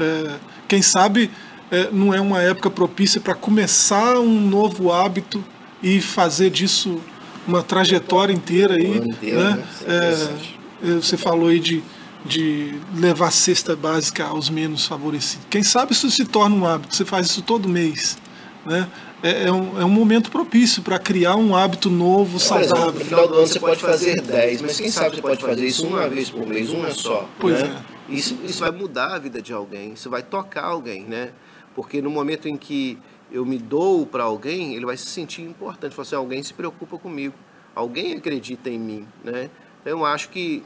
É, 0.00 0.34
quem 0.66 0.82
sabe 0.82 1.30
é, 1.70 1.90
não 1.92 2.12
é 2.12 2.20
uma 2.20 2.42
época 2.42 2.70
propícia 2.70 3.20
para 3.20 3.34
começar 3.34 4.18
um 4.18 4.40
novo 4.40 4.90
hábito 4.90 5.44
e 5.82 6.00
fazer 6.00 6.50
disso 6.50 7.00
uma 7.46 7.62
trajetória 7.62 8.32
inteira 8.32 8.74
aí. 8.74 9.00
Né? 9.00 9.16
né? 9.22 9.64
É, 9.86 10.88
é, 10.88 10.94
você 10.94 11.16
falou 11.16 11.48
aí 11.48 11.60
de, 11.60 11.82
de 12.24 12.78
levar 12.94 13.30
cesta 13.30 13.74
básica 13.74 14.24
aos 14.24 14.48
menos 14.48 14.86
favorecidos. 14.86 15.46
Quem 15.50 15.62
sabe 15.62 15.92
isso 15.92 16.10
se 16.10 16.24
torna 16.24 16.54
um 16.54 16.66
hábito, 16.66 16.94
você 16.94 17.04
faz 17.04 17.26
isso 17.26 17.42
todo 17.42 17.68
mês. 17.68 18.16
Né? 18.64 18.88
É, 19.22 19.44
é, 19.44 19.52
um, 19.52 19.80
é 19.80 19.84
um 19.84 19.88
momento 19.88 20.30
propício 20.30 20.82
para 20.82 20.98
criar 20.98 21.36
um 21.36 21.54
hábito 21.54 21.88
novo, 21.88 22.40
saudável. 22.40 22.76
Exemplo, 22.76 22.98
no 22.98 23.04
final 23.04 23.28
do 23.28 23.34
ano 23.34 23.46
você 23.46 23.60
pode 23.60 23.80
fazer 23.80 24.20
10, 24.20 24.62
mas 24.62 24.80
quem 24.80 24.90
sabe 24.90 25.16
você 25.16 25.22
pode 25.22 25.40
fazer 25.40 25.66
isso 25.66 25.86
uma 25.86 26.08
vez 26.08 26.28
por 26.28 26.46
mês, 26.46 26.70
uma 26.70 26.90
só. 26.90 27.28
Pois 27.38 27.60
né? 27.60 27.82
é. 27.88 28.12
Isso, 28.12 28.36
isso 28.44 28.60
vai 28.60 28.72
mudar 28.72 29.14
a 29.14 29.18
vida 29.18 29.40
de 29.40 29.52
alguém, 29.52 29.92
isso 29.92 30.10
vai 30.10 30.22
tocar 30.22 30.64
alguém, 30.64 31.04
né? 31.04 31.30
Porque 31.74 32.02
no 32.02 32.10
momento 32.10 32.48
em 32.48 32.56
que 32.56 32.98
eu 33.30 33.46
me 33.46 33.58
dou 33.58 34.04
para 34.04 34.24
alguém, 34.24 34.74
ele 34.74 34.84
vai 34.84 34.96
se 34.96 35.06
sentir 35.06 35.42
importante. 35.42 35.94
Falar 35.94 36.06
assim, 36.06 36.16
alguém 36.16 36.42
se 36.42 36.52
preocupa 36.52 36.98
comigo, 36.98 37.34
alguém 37.74 38.14
acredita 38.14 38.68
em 38.68 38.78
mim, 38.78 39.06
né? 39.24 39.48
Eu 39.84 40.04
acho 40.04 40.28
que 40.28 40.62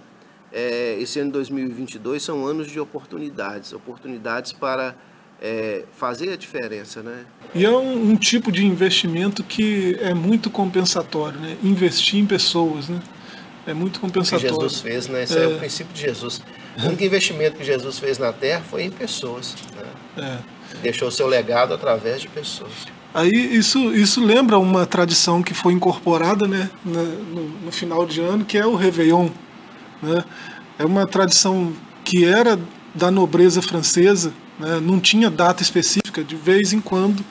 é, 0.53 0.97
esse 1.01 1.19
ano 1.21 1.33
2022 1.33 2.23
são 2.23 2.47
anos 2.47 2.69
de 2.69 2.79
oportunidades, 2.81 3.73
oportunidades 3.73 4.53
para 4.53 4.95
é, 5.41 5.85
fazer 5.93 6.33
a 6.33 6.37
diferença, 6.37 7.03
né? 7.03 7.25
E 7.55 7.65
é 7.65 7.71
um, 7.71 8.11
um, 8.11 8.17
tipo 8.17 8.51
de 8.51 8.65
investimento 8.65 9.43
que 9.43 9.97
é 10.01 10.15
muito 10.15 10.51
compensatório, 10.51 11.39
né? 11.39 11.57
Investir 11.63 12.21
em 12.21 12.27
pessoas, 12.27 12.89
né? 12.89 13.01
É 13.67 13.75
muito 13.75 14.01
compensatório. 14.01 14.55
O 14.55 14.59
que 14.59 14.63
Jesus 14.65 14.81
fez, 14.81 15.09
né? 15.09 15.25
Esse 15.25 15.39
é, 15.39 15.45
é 15.45 15.47
o 15.49 15.59
princípio 15.59 15.93
de 15.93 16.01
Jesus. 16.01 16.41
O 16.79 16.87
único 16.87 17.03
investimento 17.03 17.57
que 17.57 17.65
Jesus 17.65 17.99
fez 17.99 18.19
na 18.19 18.33
Terra 18.33 18.63
foi 18.63 18.85
em 18.85 18.91
pessoas, 18.91 19.57
né? 20.17 20.43
É 20.43 20.57
deixou 20.83 21.11
seu 21.11 21.27
legado 21.27 21.75
através 21.75 22.21
de 22.21 22.29
pessoas. 22.29 22.73
Aí 23.15 23.31
isso, 23.31 23.95
isso 23.95 24.23
lembra 24.23 24.59
uma 24.59 24.85
tradição 24.85 25.43
que 25.43 25.55
foi 25.55 25.73
incorporada 25.73 26.47
né, 26.47 26.71
no, 26.85 27.49
no 27.65 27.73
final 27.73 28.05
de 28.05 28.21
ano, 28.21 28.45
que 28.45 28.59
é 28.59 28.67
o 28.67 28.75
Réveillon. 28.75 29.31
Né? 30.03 30.25
É 30.79 30.85
uma 30.85 31.07
tradição 31.07 31.73
que 32.05 32.25
era 32.25 32.59
da 32.95 33.11
nobreza 33.11 33.61
francesa, 33.61 34.33
né? 34.59 34.81
não 34.81 35.01
tinha 35.01 35.31
data 35.31 35.63
específica, 35.63 36.23
de 36.23 36.37
vez 36.37 36.73
em 36.73 36.81
quando 36.81 37.25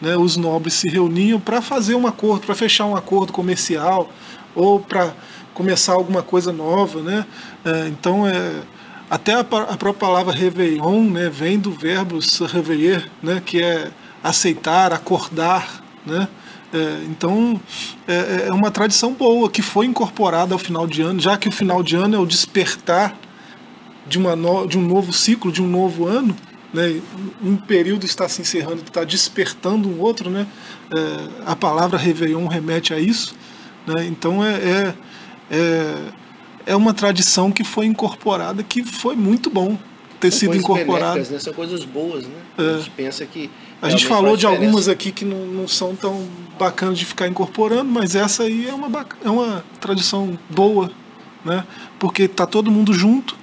né, 0.00 0.16
os 0.16 0.36
nobres 0.36 0.74
se 0.74 0.88
reuniam 0.88 1.38
para 1.38 1.62
fazer 1.62 1.94
um 1.94 2.06
acordo, 2.06 2.44
para 2.44 2.54
fechar 2.54 2.86
um 2.86 2.96
acordo 2.96 3.32
comercial 3.32 4.10
ou 4.54 4.80
para 4.80 5.14
começar 5.54 5.92
alguma 5.92 6.22
coisa 6.22 6.52
nova. 6.52 7.00
Né? 7.00 7.24
É, 7.64 7.88
então 7.88 8.26
é 8.26 8.62
até 9.08 9.34
a, 9.34 9.40
a 9.40 9.44
própria 9.44 9.94
palavra 9.94 10.34
réveillon 10.34 11.04
né, 11.04 11.28
vem 11.28 11.58
do 11.58 11.70
verbo 11.70 12.20
se 12.20 12.42
réveiller, 12.44 13.08
né, 13.22 13.40
que 13.44 13.62
é 13.62 13.90
aceitar, 14.24 14.92
acordar. 14.92 15.82
Né? 16.04 16.26
É, 16.72 17.04
então 17.04 17.60
é, 18.08 18.46
é, 18.48 18.52
uma 18.52 18.70
tradição 18.70 19.12
boa 19.12 19.50
que 19.50 19.60
foi 19.60 19.86
incorporada 19.86 20.54
ao 20.54 20.58
final 20.58 20.86
de 20.86 21.02
ano, 21.02 21.20
já 21.20 21.36
que 21.36 21.48
o 21.48 21.52
final 21.52 21.82
de 21.82 21.96
ano 21.96 22.16
é 22.16 22.18
o 22.18 22.24
despertar 22.24 23.14
de, 24.06 24.18
uma 24.18 24.34
no, 24.34 24.66
de 24.66 24.78
um 24.78 24.82
novo 24.82 25.12
ciclo, 25.12 25.52
de 25.52 25.62
um 25.62 25.68
novo 25.68 26.06
ano. 26.06 26.34
Né? 26.72 27.00
Um 27.42 27.56
período 27.56 28.06
está 28.06 28.28
se 28.28 28.40
encerrando, 28.40 28.82
está 28.82 29.04
despertando 29.04 29.88
um 29.88 30.00
outro. 30.00 30.30
Né? 30.30 30.46
É, 30.94 31.50
a 31.50 31.54
palavra 31.54 31.98
réveillon 31.98 32.46
remete 32.46 32.94
a 32.94 32.98
isso. 32.98 33.34
Né? 33.86 34.06
Então 34.06 34.44
é, 34.44 34.54
é, 34.54 34.94
é 35.50 36.22
é 36.66 36.76
uma 36.76 36.94
tradição 36.94 37.50
que 37.50 37.64
foi 37.64 37.86
incorporada, 37.86 38.62
que 38.62 38.84
foi 38.84 39.16
muito 39.16 39.50
bom 39.50 39.76
ter 40.22 40.30
São 40.30 40.38
sido 40.38 40.56
incorporada. 40.56 41.18
Né? 41.18 41.38
São 41.40 41.52
coisas 41.52 41.84
boas, 41.84 42.24
né? 42.24 42.34
É. 42.56 42.62
A 42.62 42.78
gente 42.78 42.90
pensa 42.90 43.26
que. 43.26 43.50
A 43.80 43.90
gente 43.90 44.06
falou 44.06 44.36
de 44.36 44.46
algumas 44.46 44.88
aqui 44.88 45.10
que 45.10 45.24
não, 45.24 45.44
não 45.46 45.66
são 45.66 45.96
tão 45.96 46.28
bacanas 46.56 46.96
de 46.96 47.04
ficar 47.04 47.26
incorporando, 47.26 47.90
mas 47.90 48.14
essa 48.14 48.44
aí 48.44 48.68
é 48.68 48.72
uma, 48.72 49.06
é 49.24 49.28
uma 49.28 49.64
tradição 49.80 50.38
boa, 50.48 50.90
né? 51.44 51.64
Porque 51.98 52.22
está 52.22 52.46
todo 52.46 52.70
mundo 52.70 52.94
junto, 52.94 53.36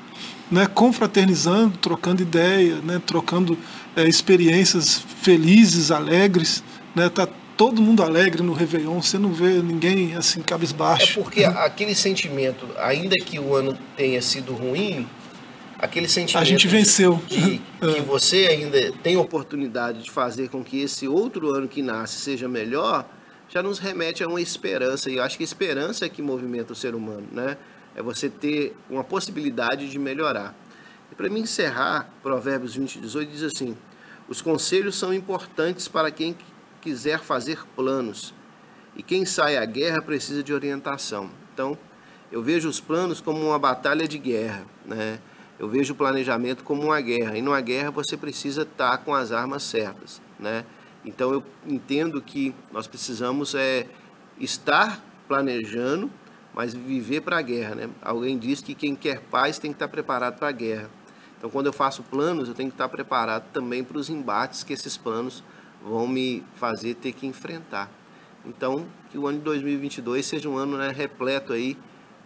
né? 0.49 0.65
confraternizando, 0.67 1.77
trocando 1.77 2.21
ideia, 2.21 2.75
né? 2.75 3.01
trocando 3.05 3.57
é, 3.95 4.07
experiências 4.07 5.03
felizes, 5.21 5.91
alegres. 5.91 6.63
Né? 6.95 7.09
Tá 7.09 7.27
todo 7.57 7.81
mundo 7.81 8.01
alegre 8.01 8.41
no 8.41 8.53
Réveillon, 8.53 9.01
você 9.01 9.17
não 9.17 9.33
vê 9.33 9.61
ninguém 9.61 10.15
assim 10.15 10.41
cabisbaixo. 10.41 11.19
É 11.19 11.21
porque 11.21 11.43
aquele 11.43 11.93
sentimento, 11.93 12.65
ainda 12.77 13.15
que 13.25 13.37
o 13.37 13.53
ano 13.53 13.77
tenha 13.97 14.21
sido 14.21 14.53
ruim, 14.53 15.05
aquele 15.79 16.07
sentimento. 16.07 16.41
A 16.41 16.45
gente 16.45 16.67
venceu. 16.67 17.21
De, 17.27 17.61
é. 17.81 17.93
Que 17.93 18.01
você 18.01 18.47
ainda 18.47 18.91
tem 19.01 19.17
oportunidade 19.17 20.03
de 20.03 20.11
fazer 20.11 20.49
com 20.49 20.63
que 20.63 20.81
esse 20.81 21.07
outro 21.07 21.55
ano 21.55 21.67
que 21.67 21.81
nasce 21.81 22.19
seja 22.19 22.47
melhor, 22.47 23.05
já 23.47 23.63
nos 23.63 23.79
remete 23.79 24.23
a 24.23 24.27
uma 24.27 24.41
esperança. 24.41 25.09
E 25.09 25.15
eu 25.15 25.23
acho 25.23 25.37
que 25.37 25.43
a 25.43 25.45
esperança 25.45 26.05
é 26.05 26.09
que 26.09 26.21
movimenta 26.21 26.73
o 26.73 26.75
ser 26.75 26.93
humano, 26.93 27.27
né? 27.31 27.57
É 27.95 28.03
você 28.03 28.29
ter 28.29 28.75
uma 28.89 29.03
possibilidade 29.03 29.89
de 29.89 29.97
melhorar. 29.97 30.55
E 31.11 31.15
para 31.15 31.29
mim 31.29 31.41
encerrar, 31.41 32.09
Provérbios 32.21 32.75
20, 32.75 32.99
18 32.99 33.31
diz 33.31 33.43
assim: 33.43 33.75
Os 34.27 34.41
conselhos 34.41 34.95
são 34.95 35.13
importantes 35.13 35.87
para 35.87 36.11
quem 36.11 36.35
quiser 36.81 37.19
fazer 37.19 37.65
planos. 37.75 38.33
E 38.95 39.01
quem 39.01 39.25
sai 39.25 39.57
à 39.57 39.65
guerra 39.65 40.01
precisa 40.01 40.43
de 40.43 40.53
orientação. 40.53 41.31
Então, 41.53 41.77
eu 42.31 42.43
vejo 42.43 42.69
os 42.69 42.79
planos 42.79 43.21
como 43.21 43.39
uma 43.39 43.57
batalha 43.57 44.07
de 44.07 44.17
guerra, 44.17 44.65
né? 44.85 45.19
Eu 45.59 45.67
vejo 45.67 45.93
o 45.93 45.95
planejamento 45.95 46.63
como 46.63 46.81
uma 46.81 47.01
guerra. 47.01 47.37
E 47.37 47.41
numa 47.41 47.59
guerra 47.59 47.91
você 47.91 48.15
precisa 48.15 48.61
estar 48.61 48.97
com 48.99 49.13
as 49.13 49.33
armas 49.33 49.63
certas, 49.63 50.21
né? 50.39 50.63
Então 51.03 51.33
eu 51.33 51.43
entendo 51.67 52.21
que 52.21 52.55
nós 52.71 52.87
precisamos 52.87 53.53
é 53.53 53.85
estar 54.39 55.03
planejando, 55.27 56.09
mas 56.53 56.73
viver 56.73 57.21
para 57.21 57.37
a 57.37 57.41
guerra, 57.41 57.75
né? 57.75 57.89
Alguém 58.01 58.37
diz 58.37 58.61
que 58.61 58.73
quem 58.73 58.95
quer 58.95 59.19
paz 59.19 59.59
tem 59.59 59.71
que 59.71 59.75
estar 59.75 59.89
preparado 59.89 60.39
para 60.39 60.47
a 60.47 60.51
guerra. 60.51 60.89
Então 61.37 61.49
quando 61.49 61.65
eu 61.65 61.73
faço 61.73 62.03
planos, 62.03 62.47
eu 62.47 62.55
tenho 62.55 62.69
que 62.69 62.75
estar 62.75 62.87
preparado 62.87 63.43
também 63.51 63.83
para 63.83 63.97
os 63.97 64.09
embates 64.09 64.63
que 64.63 64.71
esses 64.71 64.95
planos 64.95 65.43
vão 65.83 66.07
me 66.07 66.43
fazer 66.55 66.95
ter 66.95 67.11
que 67.11 67.27
enfrentar. 67.27 67.91
Então, 68.45 68.85
que 69.11 69.17
o 69.17 69.27
ano 69.27 69.39
de 69.39 69.43
2022 69.43 70.25
seja 70.25 70.49
um 70.49 70.57
ano 70.57 70.77
né, 70.77 70.89
repleto 70.89 71.53
aí 71.53 71.77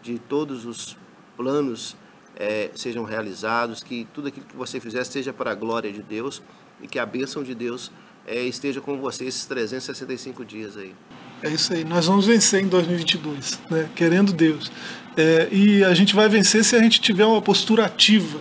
de 0.02 0.20
todos 0.20 0.66
os 0.66 0.98
planos 1.36 1.96
é, 2.36 2.72
sejam 2.76 3.04
realizados, 3.04 3.84
que 3.84 4.08
tudo 4.14 4.28
aquilo 4.28 4.46
que 4.46 4.56
você 4.56 4.80
fizer 4.80 5.04
seja 5.04 5.32
para 5.32 5.52
a 5.52 5.56
glória 5.56 5.92
de 5.92 6.02
Deus 6.02 6.42
e 6.82 6.88
que 6.88 7.00
a 7.00 7.06
bênção 7.06 7.44
de 7.44 7.54
Deus 7.54 7.92
é, 8.26 8.42
esteja 8.44 8.82
com 8.82 8.98
você 8.98 9.26
esses 9.26 9.46
365 9.46 10.46
dias 10.46 10.78
aí. 10.78 10.94
É 11.42 11.50
isso 11.50 11.74
aí. 11.74 11.84
Nós 11.84 12.06
vamos 12.06 12.26
vencer 12.26 12.64
em 12.64 12.68
2022, 12.68 13.60
né? 13.70 13.90
querendo 13.96 14.32
Deus. 14.32 14.72
É, 15.16 15.50
e 15.52 15.84
a 15.84 15.94
gente 15.94 16.16
vai 16.16 16.28
vencer 16.30 16.64
se 16.64 16.76
a 16.76 16.82
gente 16.82 17.02
tiver 17.02 17.26
uma 17.26 17.42
postura 17.42 17.86
ativa 17.86 18.40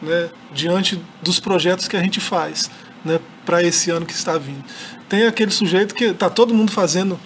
né? 0.00 0.28
diante 0.52 1.00
dos 1.22 1.40
projetos 1.40 1.88
que 1.88 1.96
a 1.96 2.02
gente 2.02 2.20
faz 2.20 2.70
né? 3.04 3.18
para 3.44 3.62
esse 3.62 3.90
ano 3.90 4.04
que 4.04 4.12
está 4.12 4.36
vindo. 4.36 4.62
Tem 5.08 5.26
aquele 5.26 5.50
sujeito 5.50 5.94
que 5.94 6.04
está 6.04 6.28
todo 6.28 6.54
mundo 6.54 6.70
fazendo 6.70 7.18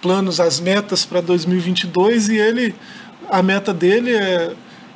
planos, 0.00 0.40
as 0.40 0.58
metas 0.58 1.04
para 1.04 1.20
2022 1.20 2.28
e 2.28 2.36
ele, 2.36 2.74
a 3.30 3.40
meta 3.40 3.72
dele 3.72 4.10
é 4.14 4.52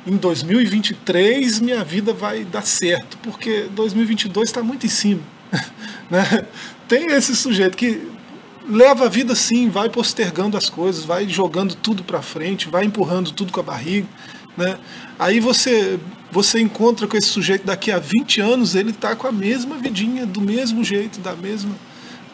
em 0.07 0.15
2023 0.15 1.59
minha 1.59 1.83
vida 1.83 2.13
vai 2.13 2.45
dar 2.45 2.65
certo, 2.65 3.17
porque 3.17 3.67
2022 3.71 4.49
está 4.49 4.63
muito 4.63 4.85
em 4.85 4.89
cima. 4.89 5.21
né? 6.09 6.45
Tem 6.87 7.07
esse 7.07 7.35
sujeito 7.35 7.75
que 7.75 8.07
leva 8.69 9.05
a 9.05 9.09
vida 9.09 9.33
assim, 9.33 9.69
vai 9.69 9.89
postergando 9.89 10.57
as 10.57 10.69
coisas, 10.69 11.03
vai 11.03 11.27
jogando 11.27 11.75
tudo 11.75 12.03
para 12.03 12.21
frente, 12.21 12.69
vai 12.69 12.85
empurrando 12.85 13.31
tudo 13.31 13.51
com 13.51 13.59
a 13.59 13.63
barriga, 13.63 14.07
né? 14.55 14.77
Aí 15.19 15.39
você 15.39 15.99
você 16.29 16.59
encontra 16.59 17.07
com 17.07 17.15
esse 17.15 17.29
sujeito 17.29 17.65
daqui 17.65 17.89
a 17.89 17.99
20 17.99 18.41
anos, 18.41 18.75
ele 18.75 18.89
está 18.89 19.15
com 19.15 19.27
a 19.27 19.31
mesma 19.31 19.77
vidinha, 19.77 20.25
do 20.25 20.41
mesmo 20.41 20.83
jeito, 20.83 21.21
da 21.21 21.33
mesma, 21.33 21.73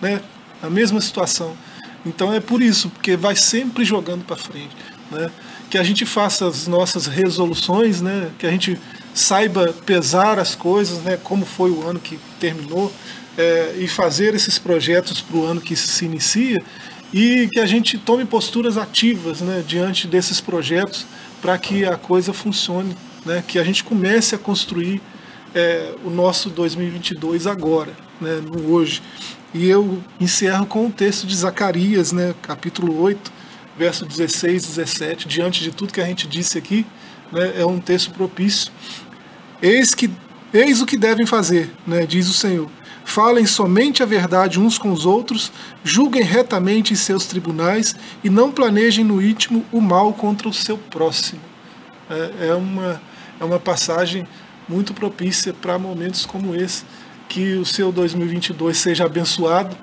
né, 0.01 0.19
a 0.61 0.69
mesma 0.69 0.99
situação. 0.99 1.55
Então 2.03 2.33
é 2.33 2.39
por 2.39 2.61
isso, 2.61 2.89
porque 2.89 3.15
vai 3.15 3.35
sempre 3.35 3.85
jogando 3.85 4.25
para 4.25 4.35
frente, 4.35 4.75
né? 5.11 5.29
Que 5.73 5.79
a 5.79 5.83
gente 5.83 6.05
faça 6.05 6.47
as 6.47 6.67
nossas 6.67 7.07
resoluções, 7.07 7.99
né? 7.99 8.29
Que 8.37 8.45
a 8.45 8.51
gente 8.51 8.79
saiba 9.11 9.73
pesar 9.87 10.37
as 10.37 10.53
coisas, 10.53 10.99
né? 10.99 11.17
Como 11.17 11.47
foi 11.47 11.71
o 11.71 11.81
ano 11.89 11.99
que 11.99 12.19
terminou, 12.39 12.93
é, 13.35 13.73
e 13.79 13.87
fazer 13.87 14.35
esses 14.35 14.59
projetos 14.59 15.19
para 15.19 15.35
o 15.35 15.43
ano 15.43 15.59
que 15.59 15.75
se 15.75 16.05
inicia 16.05 16.61
e 17.11 17.47
que 17.51 17.59
a 17.59 17.65
gente 17.65 17.97
tome 17.97 18.23
posturas 18.23 18.77
ativas 18.77 19.41
né, 19.41 19.63
diante 19.65 20.07
desses 20.07 20.39
projetos 20.39 21.07
para 21.41 21.57
que 21.57 21.83
a 21.83 21.97
coisa 21.97 22.31
funcione, 22.33 22.95
né, 23.25 23.43
que 23.47 23.57
a 23.57 23.63
gente 23.63 23.83
comece 23.83 24.35
a 24.35 24.37
construir 24.37 25.01
é, 25.55 25.95
o 26.05 26.11
nosso 26.11 26.51
2022 26.51 27.47
agora, 27.47 27.93
né, 28.21 28.39
no 28.45 28.71
hoje. 28.71 29.01
E 29.55 29.67
eu 29.67 30.03
encerro 30.21 30.67
com 30.67 30.85
o 30.85 30.91
texto 30.91 31.25
de 31.25 31.35
Zacarias, 31.35 32.11
né, 32.11 32.35
capítulo 32.43 33.01
8, 33.01 33.41
verso 33.77 34.05
16 34.05 34.63
e 34.63 34.67
17. 34.67 35.27
Diante 35.27 35.63
de 35.63 35.71
tudo 35.71 35.93
que 35.93 36.01
a 36.01 36.05
gente 36.05 36.27
disse 36.27 36.57
aqui, 36.57 36.85
né, 37.31 37.53
é 37.57 37.65
um 37.65 37.79
texto 37.79 38.11
propício. 38.11 38.71
Eis, 39.61 39.93
que, 39.93 40.09
eis 40.53 40.81
o 40.81 40.85
que 40.85 40.97
devem 40.97 41.25
fazer, 41.25 41.71
né, 41.87 42.05
diz 42.05 42.27
o 42.29 42.33
Senhor 42.33 42.69
Falem 43.05 43.45
somente 43.45 44.01
a 44.01 44.05
verdade 44.05 44.59
uns 44.59 44.77
com 44.77 44.91
os 44.91 45.05
outros, 45.05 45.51
julguem 45.83 46.23
retamente 46.23 46.93
em 46.93 46.95
seus 46.95 47.25
tribunais 47.25 47.95
e 48.23 48.29
não 48.29 48.51
planejem 48.51 49.03
no 49.03 49.21
íntimo 49.21 49.65
o 49.71 49.81
mal 49.81 50.13
contra 50.13 50.47
o 50.47 50.53
seu 50.53 50.77
próximo. 50.77 51.41
É, 52.09 52.47
é 52.47 52.53
uma, 52.53 53.01
é 53.39 53.43
uma 53.43 53.59
passagem 53.59 54.25
muito 54.67 54.93
propícia 54.93 55.53
para 55.53 55.77
momentos 55.77 56.25
como 56.25 56.55
esse. 56.55 56.85
Que 57.27 57.55
o 57.55 57.65
seu 57.65 57.91
2022 57.91 58.77
seja 58.77 59.05
abençoado, 59.05 59.75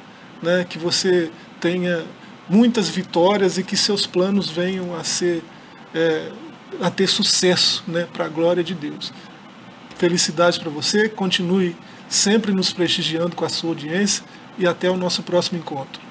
né? 0.43 0.65
que 0.69 0.79
você 0.79 1.31
tenha 1.61 2.05
muitas 2.51 2.89
vitórias 2.89 3.57
e 3.59 3.63
que 3.63 3.77
seus 3.77 4.07
planos 4.07 4.51
venham 4.51 4.97
a 4.97 5.05
ser 5.05 5.45
é, 5.95 6.33
a 6.81 6.91
ter 6.91 7.07
sucesso 7.07 7.85
né? 7.87 8.09
para 8.13 8.25
a 8.25 8.29
glória 8.29 8.63
de 8.63 8.75
Deus. 8.75 9.13
Felicidades 9.97 10.59
para 10.59 10.71
você, 10.71 11.09
continue 11.09 11.77
sempre 12.09 12.53
nos 12.53 12.73
prestigiando 12.73 13.37
com 13.37 13.45
a 13.45 13.49
sua 13.49 13.71
audiência 13.71 14.25
e 14.59 14.67
até 14.67 14.91
o 14.91 14.97
nosso 14.97 15.23
próximo 15.23 15.59
encontro. 15.59 16.10